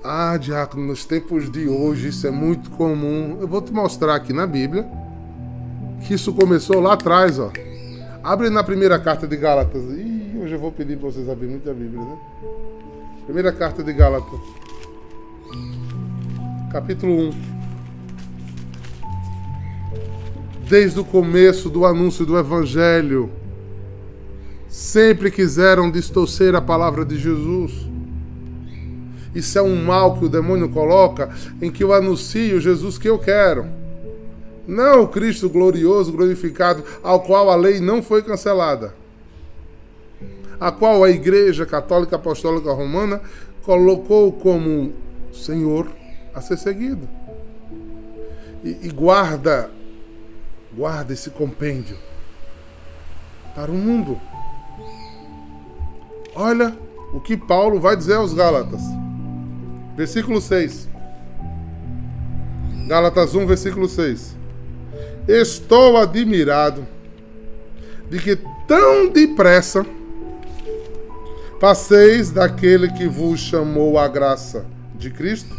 Ah, 0.06 0.36
diácono, 0.36 0.86
nos 0.86 1.06
tempos 1.06 1.50
de 1.50 1.70
hoje 1.70 2.10
isso 2.10 2.28
é 2.28 2.32
muito 2.32 2.70
comum. 2.72 3.38
Eu 3.40 3.48
vou 3.48 3.62
te 3.62 3.72
mostrar 3.72 4.16
aqui 4.16 4.34
na 4.34 4.46
Bíblia 4.46 4.86
que 6.06 6.14
isso 6.14 6.34
começou 6.34 6.82
lá 6.82 6.92
atrás, 6.94 7.40
ó. 7.40 7.50
Abre 8.22 8.50
na 8.50 8.66
primeira 8.66 9.00
carta 9.00 9.26
de 9.26 9.38
Gálatas. 9.38 9.82
Ih, 9.84 10.38
hoje 10.42 10.56
eu 10.56 10.60
vou 10.60 10.74
pedir 10.74 10.98
para 10.98 11.10
vocês 11.10 11.30
abrirem 11.30 11.52
muita 11.52 11.74
Bíblia, 11.74 12.02
né? 12.02 12.18
Primeira 13.24 13.54
carta 13.54 13.82
de 13.82 13.94
Gálatas, 13.94 14.42
capítulo 16.70 17.30
1. 17.30 17.32
Desde 20.68 21.00
o 21.00 21.06
começo 21.06 21.70
do 21.70 21.86
anúncio 21.86 22.26
do 22.26 22.38
Evangelho, 22.38 23.30
sempre 24.68 25.32
quiseram 25.32 25.90
distorcer 25.90 26.54
a 26.56 26.62
palavra 26.62 27.06
de 27.06 27.18
Jesus. 27.18 27.93
Isso 29.34 29.58
é 29.58 29.62
um 29.62 29.84
mal 29.84 30.18
que 30.18 30.26
o 30.26 30.30
demônio 30.30 30.70
coloca 30.70 31.30
em 31.62 31.72
que 31.72 31.84
eu 31.84 31.94
anuncio 31.94 32.62
Jesus 32.62 32.98
que 32.98 33.10
eu 33.10 33.18
quero. 33.18 33.66
Não 34.68 35.04
o 35.04 35.08
Cristo 35.08 35.50
glorioso, 35.50 36.12
glorificado, 36.12 36.84
ao 37.02 37.22
qual 37.22 37.50
a 37.50 37.56
lei 37.56 37.80
não 37.80 38.02
foi 38.02 38.22
cancelada. 38.22 38.94
A 40.60 40.72
qual 40.72 41.04
a 41.04 41.10
Igreja 41.10 41.66
Católica 41.66 42.16
Apostólica 42.16 42.72
Romana 42.72 43.22
colocou 43.64 44.32
como 44.32 44.94
Senhor 45.34 45.88
a 46.34 46.40
ser 46.40 46.58
seguido. 46.58 47.10
E, 48.64 48.78
e 48.84 48.90
guarda, 48.90 49.70
guarda 50.74 51.12
esse 51.12 51.30
compêndio 51.30 51.98
para 53.54 53.72
o 53.72 53.76
mundo. 53.76 54.20
Olha 56.36 56.76
o 57.14 57.20
que 57.20 57.36
Paulo 57.36 57.80
vai 57.80 57.96
dizer 57.96 58.16
aos 58.16 58.34
Gálatas. 58.34 58.82
Versículo 59.96 60.42
6. 60.42 60.90
Gálatas 62.88 63.36
1, 63.36 63.46
versículo 63.46 63.88
6. 63.88 64.36
Estou 65.28 65.98
admirado 65.98 66.86
de 68.10 68.20
que 68.20 68.38
tão 68.68 69.10
depressa 69.10 69.86
passeis 71.60 72.30
daquele 72.30 72.92
que 72.92 73.08
vos 73.08 73.40
chamou 73.40 73.98
a 73.98 74.08
graça 74.08 74.66
de 74.96 75.10
Cristo 75.10 75.56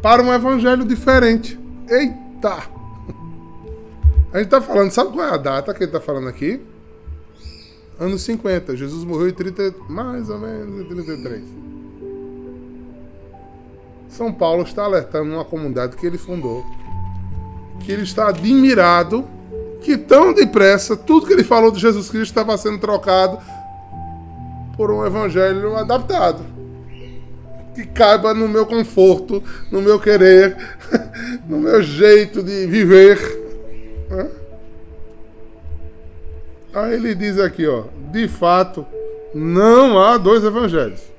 para 0.00 0.22
um 0.22 0.32
evangelho 0.32 0.84
diferente. 0.84 1.58
Eita! 1.88 2.70
A 4.32 4.38
gente 4.38 4.46
está 4.46 4.60
falando, 4.60 4.90
sabe 4.90 5.12
qual 5.12 5.26
é 5.26 5.30
a 5.34 5.36
data 5.36 5.72
que 5.72 5.80
ele 5.80 5.90
está 5.90 6.00
falando 6.00 6.28
aqui? 6.28 6.60
Anos 7.98 8.22
50. 8.22 8.76
Jesus 8.76 9.04
morreu 9.04 9.28
em 9.28 9.32
30, 9.32 9.74
mais 9.88 10.28
ou 10.28 10.38
menos 10.38 10.80
em 10.80 10.88
33. 10.88 11.63
São 14.16 14.32
Paulo 14.32 14.62
está 14.62 14.84
alertando 14.84 15.34
uma 15.34 15.44
comunidade 15.44 15.96
que 15.96 16.06
ele 16.06 16.16
fundou, 16.16 16.64
que 17.80 17.90
ele 17.90 18.04
está 18.04 18.28
admirado 18.28 19.24
que 19.82 19.98
tão 19.98 20.32
depressa 20.32 20.96
tudo 20.96 21.26
que 21.26 21.32
ele 21.32 21.42
falou 21.42 21.72
de 21.72 21.80
Jesus 21.80 22.08
Cristo 22.08 22.30
estava 22.30 22.56
sendo 22.56 22.78
trocado 22.78 23.38
por 24.76 24.92
um 24.92 25.04
evangelho 25.04 25.76
adaptado. 25.76 26.44
Que 27.74 27.84
caiba 27.84 28.32
no 28.32 28.48
meu 28.48 28.64
conforto, 28.64 29.42
no 29.68 29.82
meu 29.82 29.98
querer, 29.98 30.56
no 31.48 31.58
meu 31.58 31.82
jeito 31.82 32.40
de 32.40 32.68
viver. 32.68 33.18
Aí 36.72 36.94
ele 36.94 37.16
diz 37.16 37.36
aqui, 37.40 37.66
ó, 37.66 37.82
de 38.12 38.28
fato, 38.28 38.86
não 39.34 39.98
há 39.98 40.16
dois 40.16 40.44
evangelhos. 40.44 41.13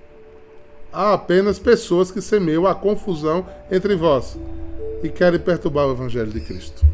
Há 0.95 1.13
apenas 1.13 1.59
pessoas 1.59 2.09
que 2.09 2.21
semeiam 2.21 2.65
a 2.65 2.73
confusão 2.73 3.45
entre 3.69 3.97
vós 3.97 4.37
e 5.03 5.09
querem 5.09 5.37
perturbar 5.37 5.87
o 5.87 5.91
evangelho 5.91 6.31
de 6.31 6.39
Cristo. 6.39 6.85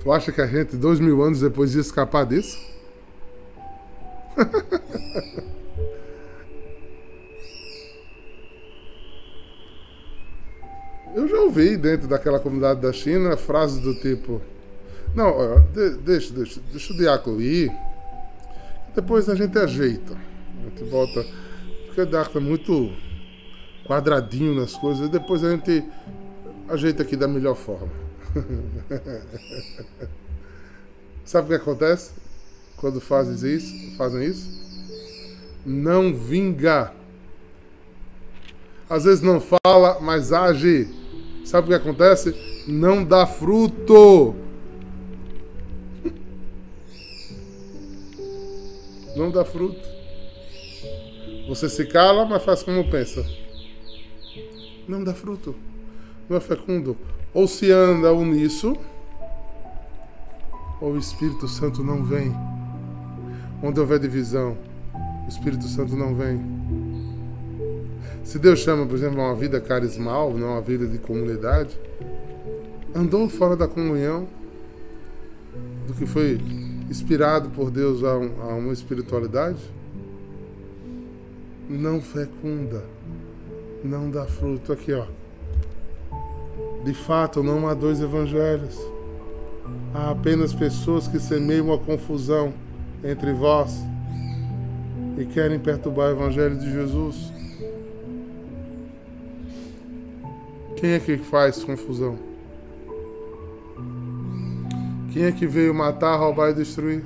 Tu 0.00 0.12
acha 0.12 0.30
que 0.30 0.40
a 0.40 0.46
gente, 0.46 0.76
dois 0.76 1.00
mil 1.00 1.20
anos 1.24 1.40
depois, 1.40 1.74
ia 1.74 1.80
escapar 1.80 2.24
disso? 2.24 2.56
Eu 11.16 11.26
já 11.26 11.40
ouvi 11.40 11.76
dentro 11.76 12.06
daquela 12.06 12.38
comunidade 12.38 12.80
da 12.80 12.92
China 12.92 13.36
frases 13.36 13.80
do 13.80 13.92
tipo: 13.96 14.40
Não, 15.14 15.60
de, 15.72 15.90
deixa, 15.98 16.32
deixa, 16.32 16.60
deixa 16.70 16.92
o 16.92 16.96
diácono 16.96 17.40
ir, 17.40 17.70
depois 18.94 19.28
a 19.28 19.34
gente 19.34 19.58
ajeita. 19.58 20.14
A 20.14 20.64
gente 20.68 20.84
volta. 20.84 21.24
Porque 21.86 22.00
o 22.00 22.06
diácono 22.06 22.46
é 22.46 22.48
muito 22.48 22.92
quadradinho 23.84 24.54
nas 24.54 24.74
coisas, 24.74 25.08
depois 25.10 25.44
a 25.44 25.50
gente 25.50 25.84
ajeita 26.68 27.02
aqui 27.02 27.16
da 27.16 27.28
melhor 27.28 27.54
forma. 27.54 27.92
Sabe 31.24 31.46
o 31.46 31.48
que 31.50 31.54
acontece 31.62 32.12
quando 32.76 33.00
fazem 33.00 33.54
isso? 33.54 33.96
Fazem 33.96 34.24
isso? 34.24 34.62
Não 35.64 36.14
vinga. 36.14 36.92
Às 38.88 39.04
vezes 39.04 39.22
não 39.22 39.40
fala, 39.40 40.00
mas 40.00 40.32
age. 40.32 40.88
Sabe 41.44 41.66
o 41.66 41.68
que 41.70 41.74
acontece? 41.74 42.34
Não 42.66 43.04
dá 43.04 43.26
fruto. 43.26 44.34
Não 49.16 49.30
dá 49.30 49.44
fruto. 49.44 49.80
Você 51.48 51.68
se 51.68 51.84
cala, 51.86 52.24
mas 52.24 52.42
faz 52.42 52.62
como 52.62 52.90
pensa. 52.90 53.24
Não 54.88 55.02
dá 55.02 55.12
fruto. 55.12 55.54
Não 56.28 56.36
é 56.36 56.40
fecundo. 56.40 56.96
Ou 57.34 57.46
se 57.46 57.70
anda 57.70 58.12
uniço, 58.12 58.76
ou 60.80 60.92
o 60.92 60.98
Espírito 60.98 61.46
Santo 61.48 61.82
não 61.82 62.02
vem. 62.02 62.34
Onde 63.62 63.78
houver 63.78 63.98
divisão, 63.98 64.56
o 65.24 65.28
Espírito 65.28 65.66
Santo 65.66 65.96
não 65.96 66.14
vem. 66.14 66.40
Se 68.24 68.38
Deus 68.38 68.60
chama, 68.60 68.86
por 68.86 68.94
exemplo, 68.94 69.20
uma 69.20 69.34
vida 69.34 69.60
carismal, 69.60 70.32
não 70.32 70.52
uma 70.52 70.60
vida 70.60 70.86
de 70.86 70.98
comunidade, 70.98 71.78
andou 72.94 73.28
fora 73.28 73.56
da 73.56 73.68
comunhão 73.68 74.26
do 75.86 75.94
que 75.94 76.06
foi 76.06 76.40
inspirado 76.92 77.48
por 77.48 77.70
Deus 77.70 78.04
a, 78.04 78.18
um, 78.18 78.42
a 78.42 78.54
uma 78.54 78.72
espiritualidade, 78.72 79.56
não 81.66 82.02
fecunda, 82.02 82.84
não 83.82 84.10
dá 84.10 84.26
fruto. 84.26 84.74
Aqui, 84.74 84.92
ó. 84.92 85.06
De 86.84 86.92
fato, 86.92 87.42
não 87.42 87.66
há 87.66 87.72
dois 87.72 88.02
evangelhos. 88.02 88.78
Há 89.94 90.10
apenas 90.10 90.52
pessoas 90.52 91.08
que 91.08 91.18
semeiam 91.18 91.72
a 91.72 91.78
confusão 91.78 92.52
entre 93.02 93.32
vós 93.32 93.74
e 95.16 95.24
querem 95.24 95.58
perturbar 95.58 96.10
o 96.10 96.12
evangelho 96.12 96.58
de 96.58 96.70
Jesus. 96.70 97.32
Quem 100.76 100.90
é 100.90 101.00
que 101.00 101.16
faz 101.16 101.64
confusão? 101.64 102.31
Quem 105.12 105.24
é 105.24 105.32
que 105.32 105.46
veio 105.46 105.74
matar, 105.74 106.16
roubar 106.16 106.50
e 106.50 106.54
destruir? 106.54 107.04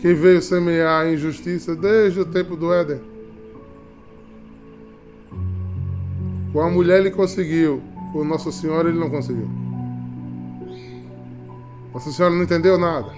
Quem 0.00 0.14
veio 0.14 0.40
semear 0.40 1.02
a 1.02 1.12
injustiça 1.12 1.76
desde 1.76 2.20
o 2.20 2.24
tempo 2.24 2.56
do 2.56 2.72
Éden? 2.72 3.00
Com 6.52 6.60
a 6.60 6.70
mulher 6.70 7.00
ele 7.00 7.10
conseguiu, 7.10 7.82
com 8.12 8.24
Nossa 8.24 8.50
Senhora 8.50 8.88
ele 8.88 8.98
não 8.98 9.10
conseguiu. 9.10 9.48
Nossa 11.92 12.10
Senhora 12.10 12.34
não 12.34 12.42
entendeu 12.42 12.78
nada. 12.78 13.12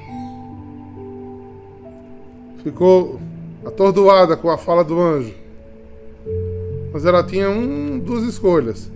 Ficou 2.64 3.20
atordoada 3.64 4.36
com 4.36 4.50
a 4.50 4.58
fala 4.58 4.82
do 4.82 5.00
anjo. 5.00 5.34
Mas 6.92 7.04
ela 7.04 7.22
tinha 7.22 7.48
um, 7.48 7.98
duas 7.98 8.24
escolhas. 8.24 8.90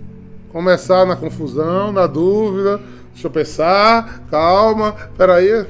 Começar 0.50 1.06
na 1.06 1.16
confusão, 1.16 1.92
na 1.92 2.06
dúvida. 2.06 2.80
Deixa 3.14 3.28
eu 3.28 3.30
pensar, 3.30 4.26
calma, 4.28 4.92
peraí. 5.16 5.66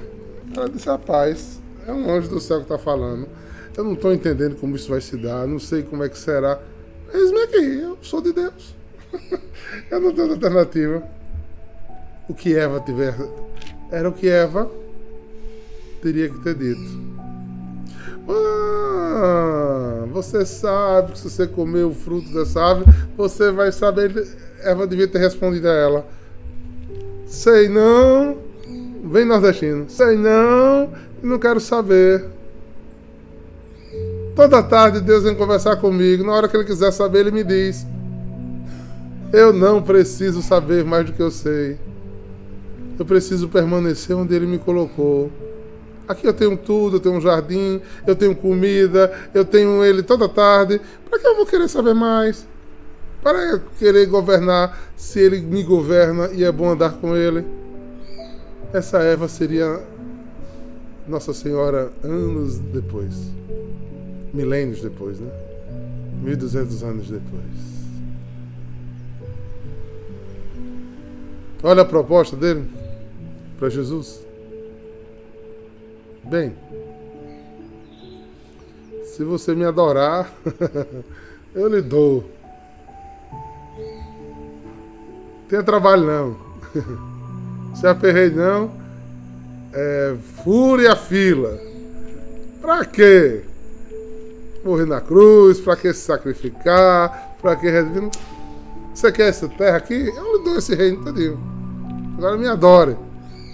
Ela 0.57 0.69
disse, 0.69 0.87
rapaz, 0.87 1.61
é 1.87 1.93
um 1.93 2.11
anjo 2.11 2.29
do 2.29 2.41
céu 2.41 2.57
que 2.57 2.65
está 2.65 2.79
falando. 2.79 3.29
Eu 3.77 3.85
não 3.85 3.93
estou 3.93 4.13
entendendo 4.13 4.57
como 4.57 4.75
isso 4.75 4.89
vai 4.89 5.01
se 5.01 5.17
dar, 5.17 5.47
não 5.47 5.59
sei 5.59 5.83
como 5.83 6.03
é 6.03 6.09
que 6.09 6.19
será. 6.19 6.59
Eis-me 7.13 7.43
aqui, 7.43 7.81
eu 7.81 7.99
sou 8.01 8.21
de 8.21 8.33
Deus. 8.33 8.75
eu 9.91 10.01
não 10.01 10.13
tenho 10.13 10.33
alternativa. 10.33 11.03
O 12.29 12.35
que 12.35 12.57
Eva 12.57 12.81
tiver. 12.81 13.15
Era 13.91 14.09
o 14.09 14.13
que 14.13 14.29
Eva 14.29 14.71
teria 16.01 16.31
que 16.31 16.39
ter 16.41 16.55
dito. 16.55 17.15
Ah, 18.27 20.07
você 20.11 20.47
sabe 20.47 21.13
que 21.13 21.19
se 21.19 21.29
você 21.29 21.47
comer 21.47 21.85
o 21.85 21.93
fruto 21.93 22.33
dessa 22.33 22.63
árvore, 22.63 22.91
você 23.17 23.53
vai 23.53 23.71
saber. 23.71 24.27
Eva 24.63 24.87
devia 24.87 25.07
ter 25.07 25.19
respondido 25.19 25.69
a 25.69 25.73
ela: 25.73 26.07
Sei 27.35 27.69
não, 27.69 28.39
vem 29.11 29.25
nordestino. 29.25 29.87
Sei 29.89 30.17
não, 30.17 30.89
não 31.21 31.37
quero 31.37 31.59
saber. 31.59 32.25
Toda 34.37 34.63
tarde 34.63 35.01
Deus 35.01 35.25
vem 35.25 35.35
conversar 35.35 35.77
comigo. 35.77 36.25
Na 36.25 36.33
hora 36.33 36.47
que 36.47 36.57
Ele 36.57 36.65
quiser 36.65 36.93
saber, 36.93 37.19
Ele 37.19 37.33
me 37.33 37.43
diz. 37.43 37.85
Eu 39.33 39.53
não 39.53 39.83
preciso 39.83 40.43
saber 40.43 40.85
mais 40.85 41.07
do 41.07 41.13
que 41.13 41.21
eu 41.21 41.31
sei. 41.31 41.77
Eu 42.97 43.05
preciso 43.05 43.49
permanecer 43.49 44.17
onde 44.17 44.33
Ele 44.33 44.47
me 44.47 44.59
colocou. 44.59 45.29
Aqui 46.07 46.29
eu 46.29 46.33
tenho 46.33 46.57
tudo, 46.57 46.97
eu 46.97 47.01
tenho 47.01 47.17
um 47.17 47.21
jardim, 47.21 47.81
eu 48.07 48.15
tenho 48.15 48.37
comida, 48.37 49.13
eu 49.35 49.45
tenho 49.45 49.85
ele 49.85 50.05
toda 50.05 50.29
tarde. 50.29 50.81
Para 51.11 51.19
que 51.19 51.27
eu 51.27 51.35
vou 51.35 51.47
querer 51.47 51.67
saber 51.67 51.95
mais? 51.95 52.47
Para 53.25 53.59
querer 53.79 54.05
governar 54.05 54.79
se 54.99 55.19
ele 55.19 55.41
me 55.41 55.63
governa 55.63 56.29
e 56.29 56.45
é 56.45 56.53
bom 56.53 56.69
andar 56.69 56.93
com 56.99 57.17
ele? 57.17 57.43
Essa 58.71 58.99
Eva 58.99 59.29
seria 59.29 59.83
Nossa 61.09 61.33
Senhora 61.33 61.91
anos 62.03 62.59
depois. 62.59 63.15
Milênios 64.31 64.83
depois, 64.83 65.19
né? 65.19 65.31
1200 66.23 66.83
anos 66.85 67.09
depois. 67.09 67.75
Olha 71.63 71.81
a 71.81 71.87
proposta 71.87 72.37
dele 72.37 72.69
para 73.59 73.71
Jesus. 73.71 74.21
Bem, 76.25 76.55
se 79.05 79.25
você 79.25 79.55
me 79.55 79.65
adorar, 79.65 80.31
eu 81.55 81.69
lhe 81.69 81.81
dou. 81.81 82.44
Tenha 85.55 85.63
trabalho 85.63 86.05
não. 86.05 86.37
Se 87.77 87.87
aferrei 87.87 88.29
não, 88.29 88.73
é, 89.73 90.17
fure 90.43 90.89
a 90.89 90.97
fila. 90.97 91.57
Pra 92.61 92.85
quê? 92.85 93.43
Morrer 94.65 94.85
na 94.85 95.01
cruz, 95.01 95.61
pra 95.61 95.77
que 95.77 95.93
se 95.93 96.01
sacrificar, 96.01 97.37
pra 97.41 97.55
que... 97.55 97.69
Você 98.93 99.13
quer 99.13 99.29
essa 99.29 99.49
terra 99.49 99.77
aqui? 99.77 99.95
Eu 99.95 100.39
lhe 100.39 100.45
dou 100.45 100.59
esse 100.59 100.75
reino 100.75 101.05
todinho. 101.05 101.39
Agora 102.19 102.37
me 102.37 102.49
adore, 102.49 102.97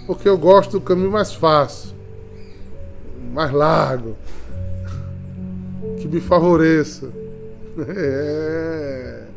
porque 0.07 0.27
eu 0.27 0.39
gosto 0.39 0.79
do 0.79 0.81
caminho 0.81 1.11
mais 1.11 1.31
fácil, 1.31 1.93
mais 3.31 3.51
largo, 3.51 4.17
que 5.99 6.07
me 6.07 6.19
favoreça. 6.19 7.11
É. 7.87 9.30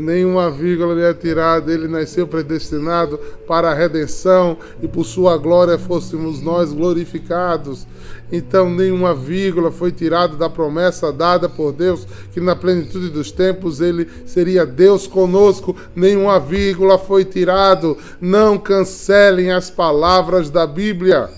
Nenhuma 0.00 0.50
vírgula 0.50 0.94
lhe 0.94 1.02
é 1.02 1.12
tirada, 1.12 1.70
ele 1.70 1.86
nasceu 1.86 2.26
predestinado 2.26 3.18
para 3.46 3.70
a 3.70 3.74
redenção 3.74 4.56
e 4.82 4.88
por 4.88 5.04
sua 5.04 5.36
glória 5.36 5.78
fôssemos 5.78 6.40
nós 6.40 6.72
glorificados. 6.72 7.86
Então, 8.32 8.70
nenhuma 8.70 9.14
vírgula 9.14 9.70
foi 9.70 9.92
tirada 9.92 10.36
da 10.36 10.48
promessa 10.48 11.12
dada 11.12 11.50
por 11.50 11.72
Deus, 11.72 12.06
que 12.32 12.40
na 12.40 12.56
plenitude 12.56 13.10
dos 13.10 13.30
tempos 13.30 13.80
ele 13.80 14.08
seria 14.24 14.64
Deus 14.64 15.06
conosco. 15.06 15.76
Nenhuma 15.94 16.40
vírgula 16.40 16.96
foi 16.96 17.24
tirada. 17.24 17.94
Não 18.20 18.56
cancelem 18.56 19.52
as 19.52 19.68
palavras 19.68 20.48
da 20.48 20.66
Bíblia. 20.66 21.28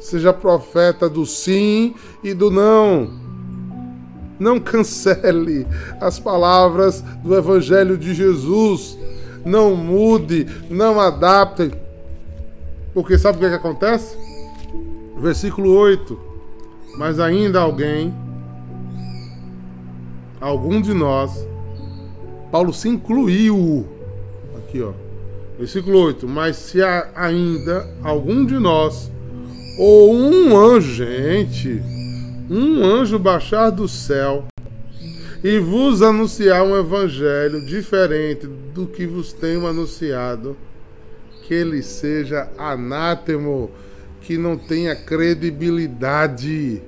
Seja 0.00 0.32
profeta 0.32 1.06
do 1.06 1.26
sim 1.26 1.94
e 2.24 2.32
do 2.32 2.50
não. 2.50 3.21
Não 4.42 4.58
cancele 4.58 5.64
as 6.00 6.18
palavras 6.18 7.00
do 7.22 7.36
Evangelho 7.36 7.96
de 7.96 8.12
Jesus. 8.12 8.98
Não 9.44 9.76
mude, 9.76 10.48
não 10.68 11.00
adapte. 11.00 11.70
Porque 12.92 13.16
sabe 13.16 13.36
o 13.36 13.40
que, 13.40 13.46
é 13.46 13.50
que 13.50 13.54
acontece? 13.54 14.16
Versículo 15.16 15.72
8. 15.72 16.18
Mas 16.98 17.20
ainda 17.20 17.60
alguém, 17.60 18.12
algum 20.40 20.80
de 20.80 20.92
nós, 20.92 21.46
Paulo 22.50 22.74
se 22.74 22.88
incluiu. 22.88 23.86
Aqui, 24.58 24.82
ó. 24.82 24.90
Versículo 25.56 26.00
8. 26.00 26.26
Mas 26.26 26.56
se 26.56 26.82
há 26.82 27.08
ainda 27.14 27.88
algum 28.02 28.44
de 28.44 28.58
nós, 28.58 29.08
ou 29.78 30.12
um 30.12 30.56
anjo, 30.56 30.92
gente, 30.92 31.80
um 32.52 32.84
anjo 32.84 33.18
baixar 33.18 33.70
do 33.70 33.88
céu 33.88 34.44
e 35.42 35.58
vos 35.58 36.02
anunciar 36.02 36.62
um 36.62 36.78
evangelho 36.78 37.64
diferente 37.64 38.46
do 38.46 38.86
que 38.86 39.06
vos 39.06 39.32
tenho 39.32 39.66
anunciado, 39.66 40.54
que 41.44 41.54
ele 41.54 41.82
seja 41.82 42.50
anátemo 42.58 43.70
que 44.20 44.36
não 44.36 44.58
tenha 44.58 44.94
credibilidade. 44.94 46.82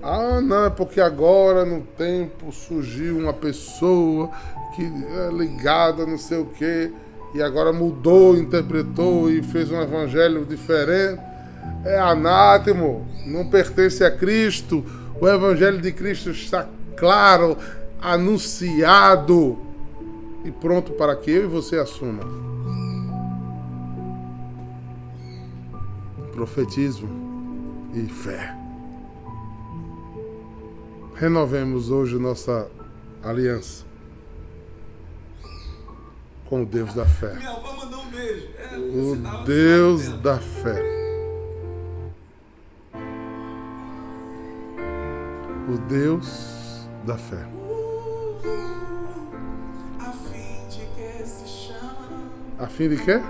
Ah, 0.00 0.40
não, 0.40 0.66
é 0.66 0.70
porque 0.70 1.00
agora 1.00 1.64
no 1.64 1.80
tempo 1.80 2.52
surgiu 2.52 3.18
uma 3.18 3.32
pessoa 3.32 4.30
que 4.76 4.84
é 4.84 5.36
ligada 5.36 6.06
não 6.06 6.16
sei 6.16 6.38
o 6.38 6.46
que 6.46 6.92
e 7.34 7.42
agora 7.42 7.72
mudou, 7.72 8.36
interpretou 8.36 9.28
e 9.28 9.42
fez 9.42 9.70
um 9.70 9.82
evangelho 9.82 10.44
diferente. 10.44 11.20
É 11.84 11.98
anátemo, 11.98 13.06
não 13.26 13.48
pertence 13.50 14.04
a 14.04 14.10
Cristo. 14.10 14.84
O 15.20 15.28
evangelho 15.28 15.80
de 15.80 15.90
Cristo 15.90 16.30
está 16.30 16.68
claro, 16.96 17.56
anunciado 18.00 19.58
e 20.44 20.50
pronto 20.52 20.92
para 20.92 21.16
que 21.16 21.32
eu 21.32 21.44
e 21.44 21.46
você 21.46 21.76
assuma. 21.76 22.44
profetismo 26.34 27.08
e 27.94 28.06
fé. 28.08 28.56
Renovemos 31.14 31.90
hoje 31.92 32.18
nossa 32.18 32.68
aliança 33.22 33.93
com 36.54 36.62
o 36.62 36.66
Deus 36.66 36.94
da 36.94 37.04
fé. 37.04 37.32
É, 37.42 38.76
o 38.76 39.16
Deus 39.44 40.08
da 40.22 40.38
fé. 40.38 40.80
O 45.68 45.76
Deus 45.88 46.86
da 47.04 47.18
fé. 47.18 47.44
A 52.60 52.66
fim 52.68 52.88
de 52.88 52.96
quê? 52.98 53.20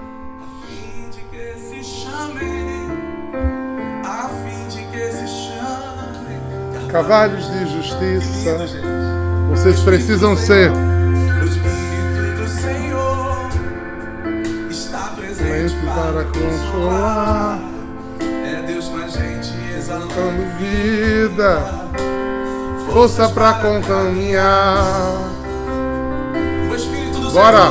cavalos 6.92 7.50
de 7.50 7.66
justiça. 7.72 8.56
Vocês 9.50 9.80
precisam 9.80 10.36
ser. 10.36 10.70
Para 15.94 16.24
consolar. 16.24 17.58
É 18.20 18.62
Deus 18.66 18.88
com 18.88 18.96
a 18.96 19.08
gente 19.08 19.52
exaltando 19.76 20.44
vida, 20.58 21.60
força 22.92 23.28
para 23.28 23.54
caminhar. 23.54 25.34
Bora! 27.32 27.70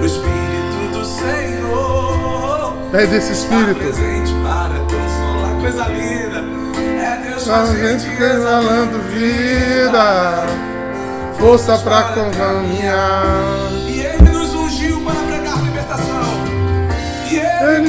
O 0.00 0.06
Espírito 0.06 0.98
do 0.98 1.04
Senhor. 1.04 2.74
Pede 2.90 3.16
esse 3.16 3.32
Espírito. 3.32 3.78
presente 3.78 4.32
para 4.42 4.78
consolar. 4.84 5.60
Coisa 5.60 5.88
linda. 5.88 6.42
Só 7.38 7.66
gente 7.66 8.06
exalando 8.22 8.98
vida, 9.10 10.46
força 11.38 11.76
pra 11.78 12.04
caminhar. 12.04 13.81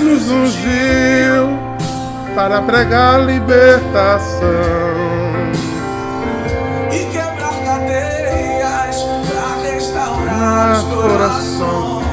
Nos 0.03 0.29
ungiu 0.29 1.57
para 2.35 2.61
pregar 2.61 3.25
libertação. 3.25 4.39
E 6.91 7.05
quebrar 7.05 7.53
cadeias 7.65 9.03
para 9.27 9.71
restaurar 9.71 10.77
os 10.77 10.83
corações. 10.83 12.03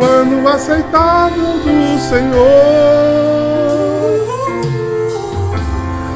o 0.00 0.04
ano 0.04 0.48
aceitável 0.48 1.58
do 1.58 1.98
Senhor, 2.00 2.40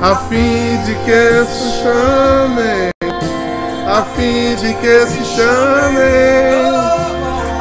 a 0.02 0.16
fim 0.28 0.78
de 0.84 0.94
que 1.04 1.44
se 1.44 1.82
chamem, 1.82 2.90
a 3.86 4.02
fim 4.16 4.54
de 4.56 4.74
que 4.74 5.06
se 5.06 5.24
chamem, 5.36 6.73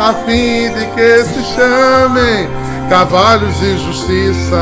a 0.04 0.14
fim 0.26 0.70
de 0.70 0.86
que 0.88 1.24
se 1.24 1.44
chamem 1.56 2.50
cavalos 2.90 3.58
de 3.58 3.78
justiça. 3.78 4.60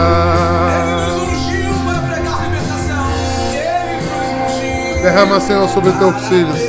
Derrama, 5.01 5.39
Senhor, 5.39 5.67
sobre 5.69 5.91
teus 5.93 6.27
filhos 6.27 6.59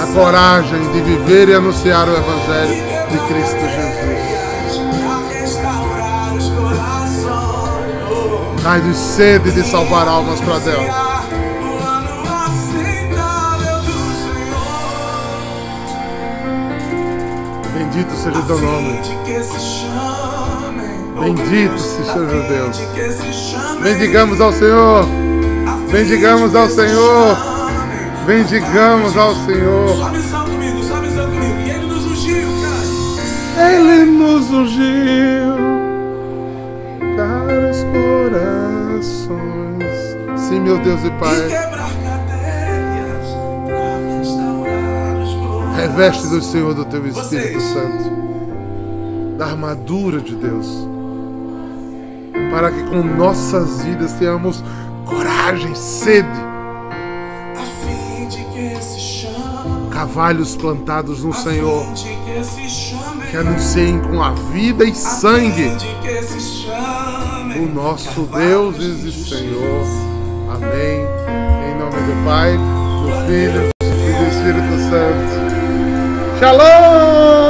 a 0.00 0.06
coragem 0.14 0.92
de 0.92 1.00
viver 1.00 1.48
e 1.48 1.54
anunciar 1.54 2.08
o 2.08 2.12
Evangelho 2.12 2.84
de 3.10 3.18
Cristo 3.26 3.66
Jesus. 3.66 3.98
Dai-nos 8.62 8.96
sede 8.96 9.50
de 9.50 9.64
salvar 9.64 10.06
almas 10.06 10.40
para 10.40 10.58
Deus. 10.60 11.07
Bendito 17.98 18.14
seja 18.14 18.38
o 18.38 18.42
teu 18.46 18.60
nome. 18.60 19.00
Bendito 21.20 21.78
seja 21.80 22.12
Deus. 22.46 22.78
Bendigamos 23.82 24.40
ao 24.40 24.52
Senhor. 24.52 25.04
bendigamos 25.90 26.54
ao 26.54 26.68
Senhor. 26.68 27.36
Bendigamos 28.24 29.16
ao 29.16 29.34
Senhor. 29.34 30.12
E 31.66 31.70
ele 31.70 31.86
nos 31.86 32.04
ungiu, 32.06 32.48
cara. 33.56 33.72
Ele 33.72 34.04
nos 34.04 34.48
ungiu 34.48 35.56
para 37.16 37.70
os 37.70 37.78
corações. 39.02 39.28
Sim, 40.36 40.60
meu 40.60 40.78
Deus 40.78 41.04
E 41.04 41.10
Pai. 41.18 41.77
Reveste 45.98 46.28
do 46.28 46.40
Senhor 46.40 46.74
do 46.74 46.84
teu 46.84 47.04
Espírito. 47.08 47.60
Santo, 47.60 48.08
da 49.36 49.46
armadura 49.46 50.20
de 50.20 50.36
Deus, 50.36 50.68
para 52.52 52.70
que 52.70 52.84
com 52.84 53.02
nossas 53.02 53.82
vidas 53.82 54.12
tenhamos 54.12 54.62
coragem, 55.04 55.74
sede, 55.74 56.28
A 57.56 57.64
fim 57.84 58.28
de 58.28 58.44
que 58.44 58.80
se 58.80 59.00
chame. 59.00 59.90
cavalhos 59.90 60.54
plantados 60.54 61.24
no 61.24 61.34
Senhor, 61.34 61.84
que 63.28 63.36
anunciem 63.36 63.98
com 63.98 64.22
a 64.22 64.30
vida 64.52 64.84
e 64.84 64.94
sangue 64.94 65.72
o 67.60 67.74
nosso 67.74 68.22
Deus 68.22 68.76
de 68.78 69.08
e. 69.08 69.24
Senhor. 69.24 69.84
Amém. 70.48 71.00
Em 71.66 71.76
nome 71.76 72.00
do 72.06 72.24
Pai, 72.24 72.56
do 72.56 73.26
Filho 73.26 73.77
Shalom! 76.38 77.47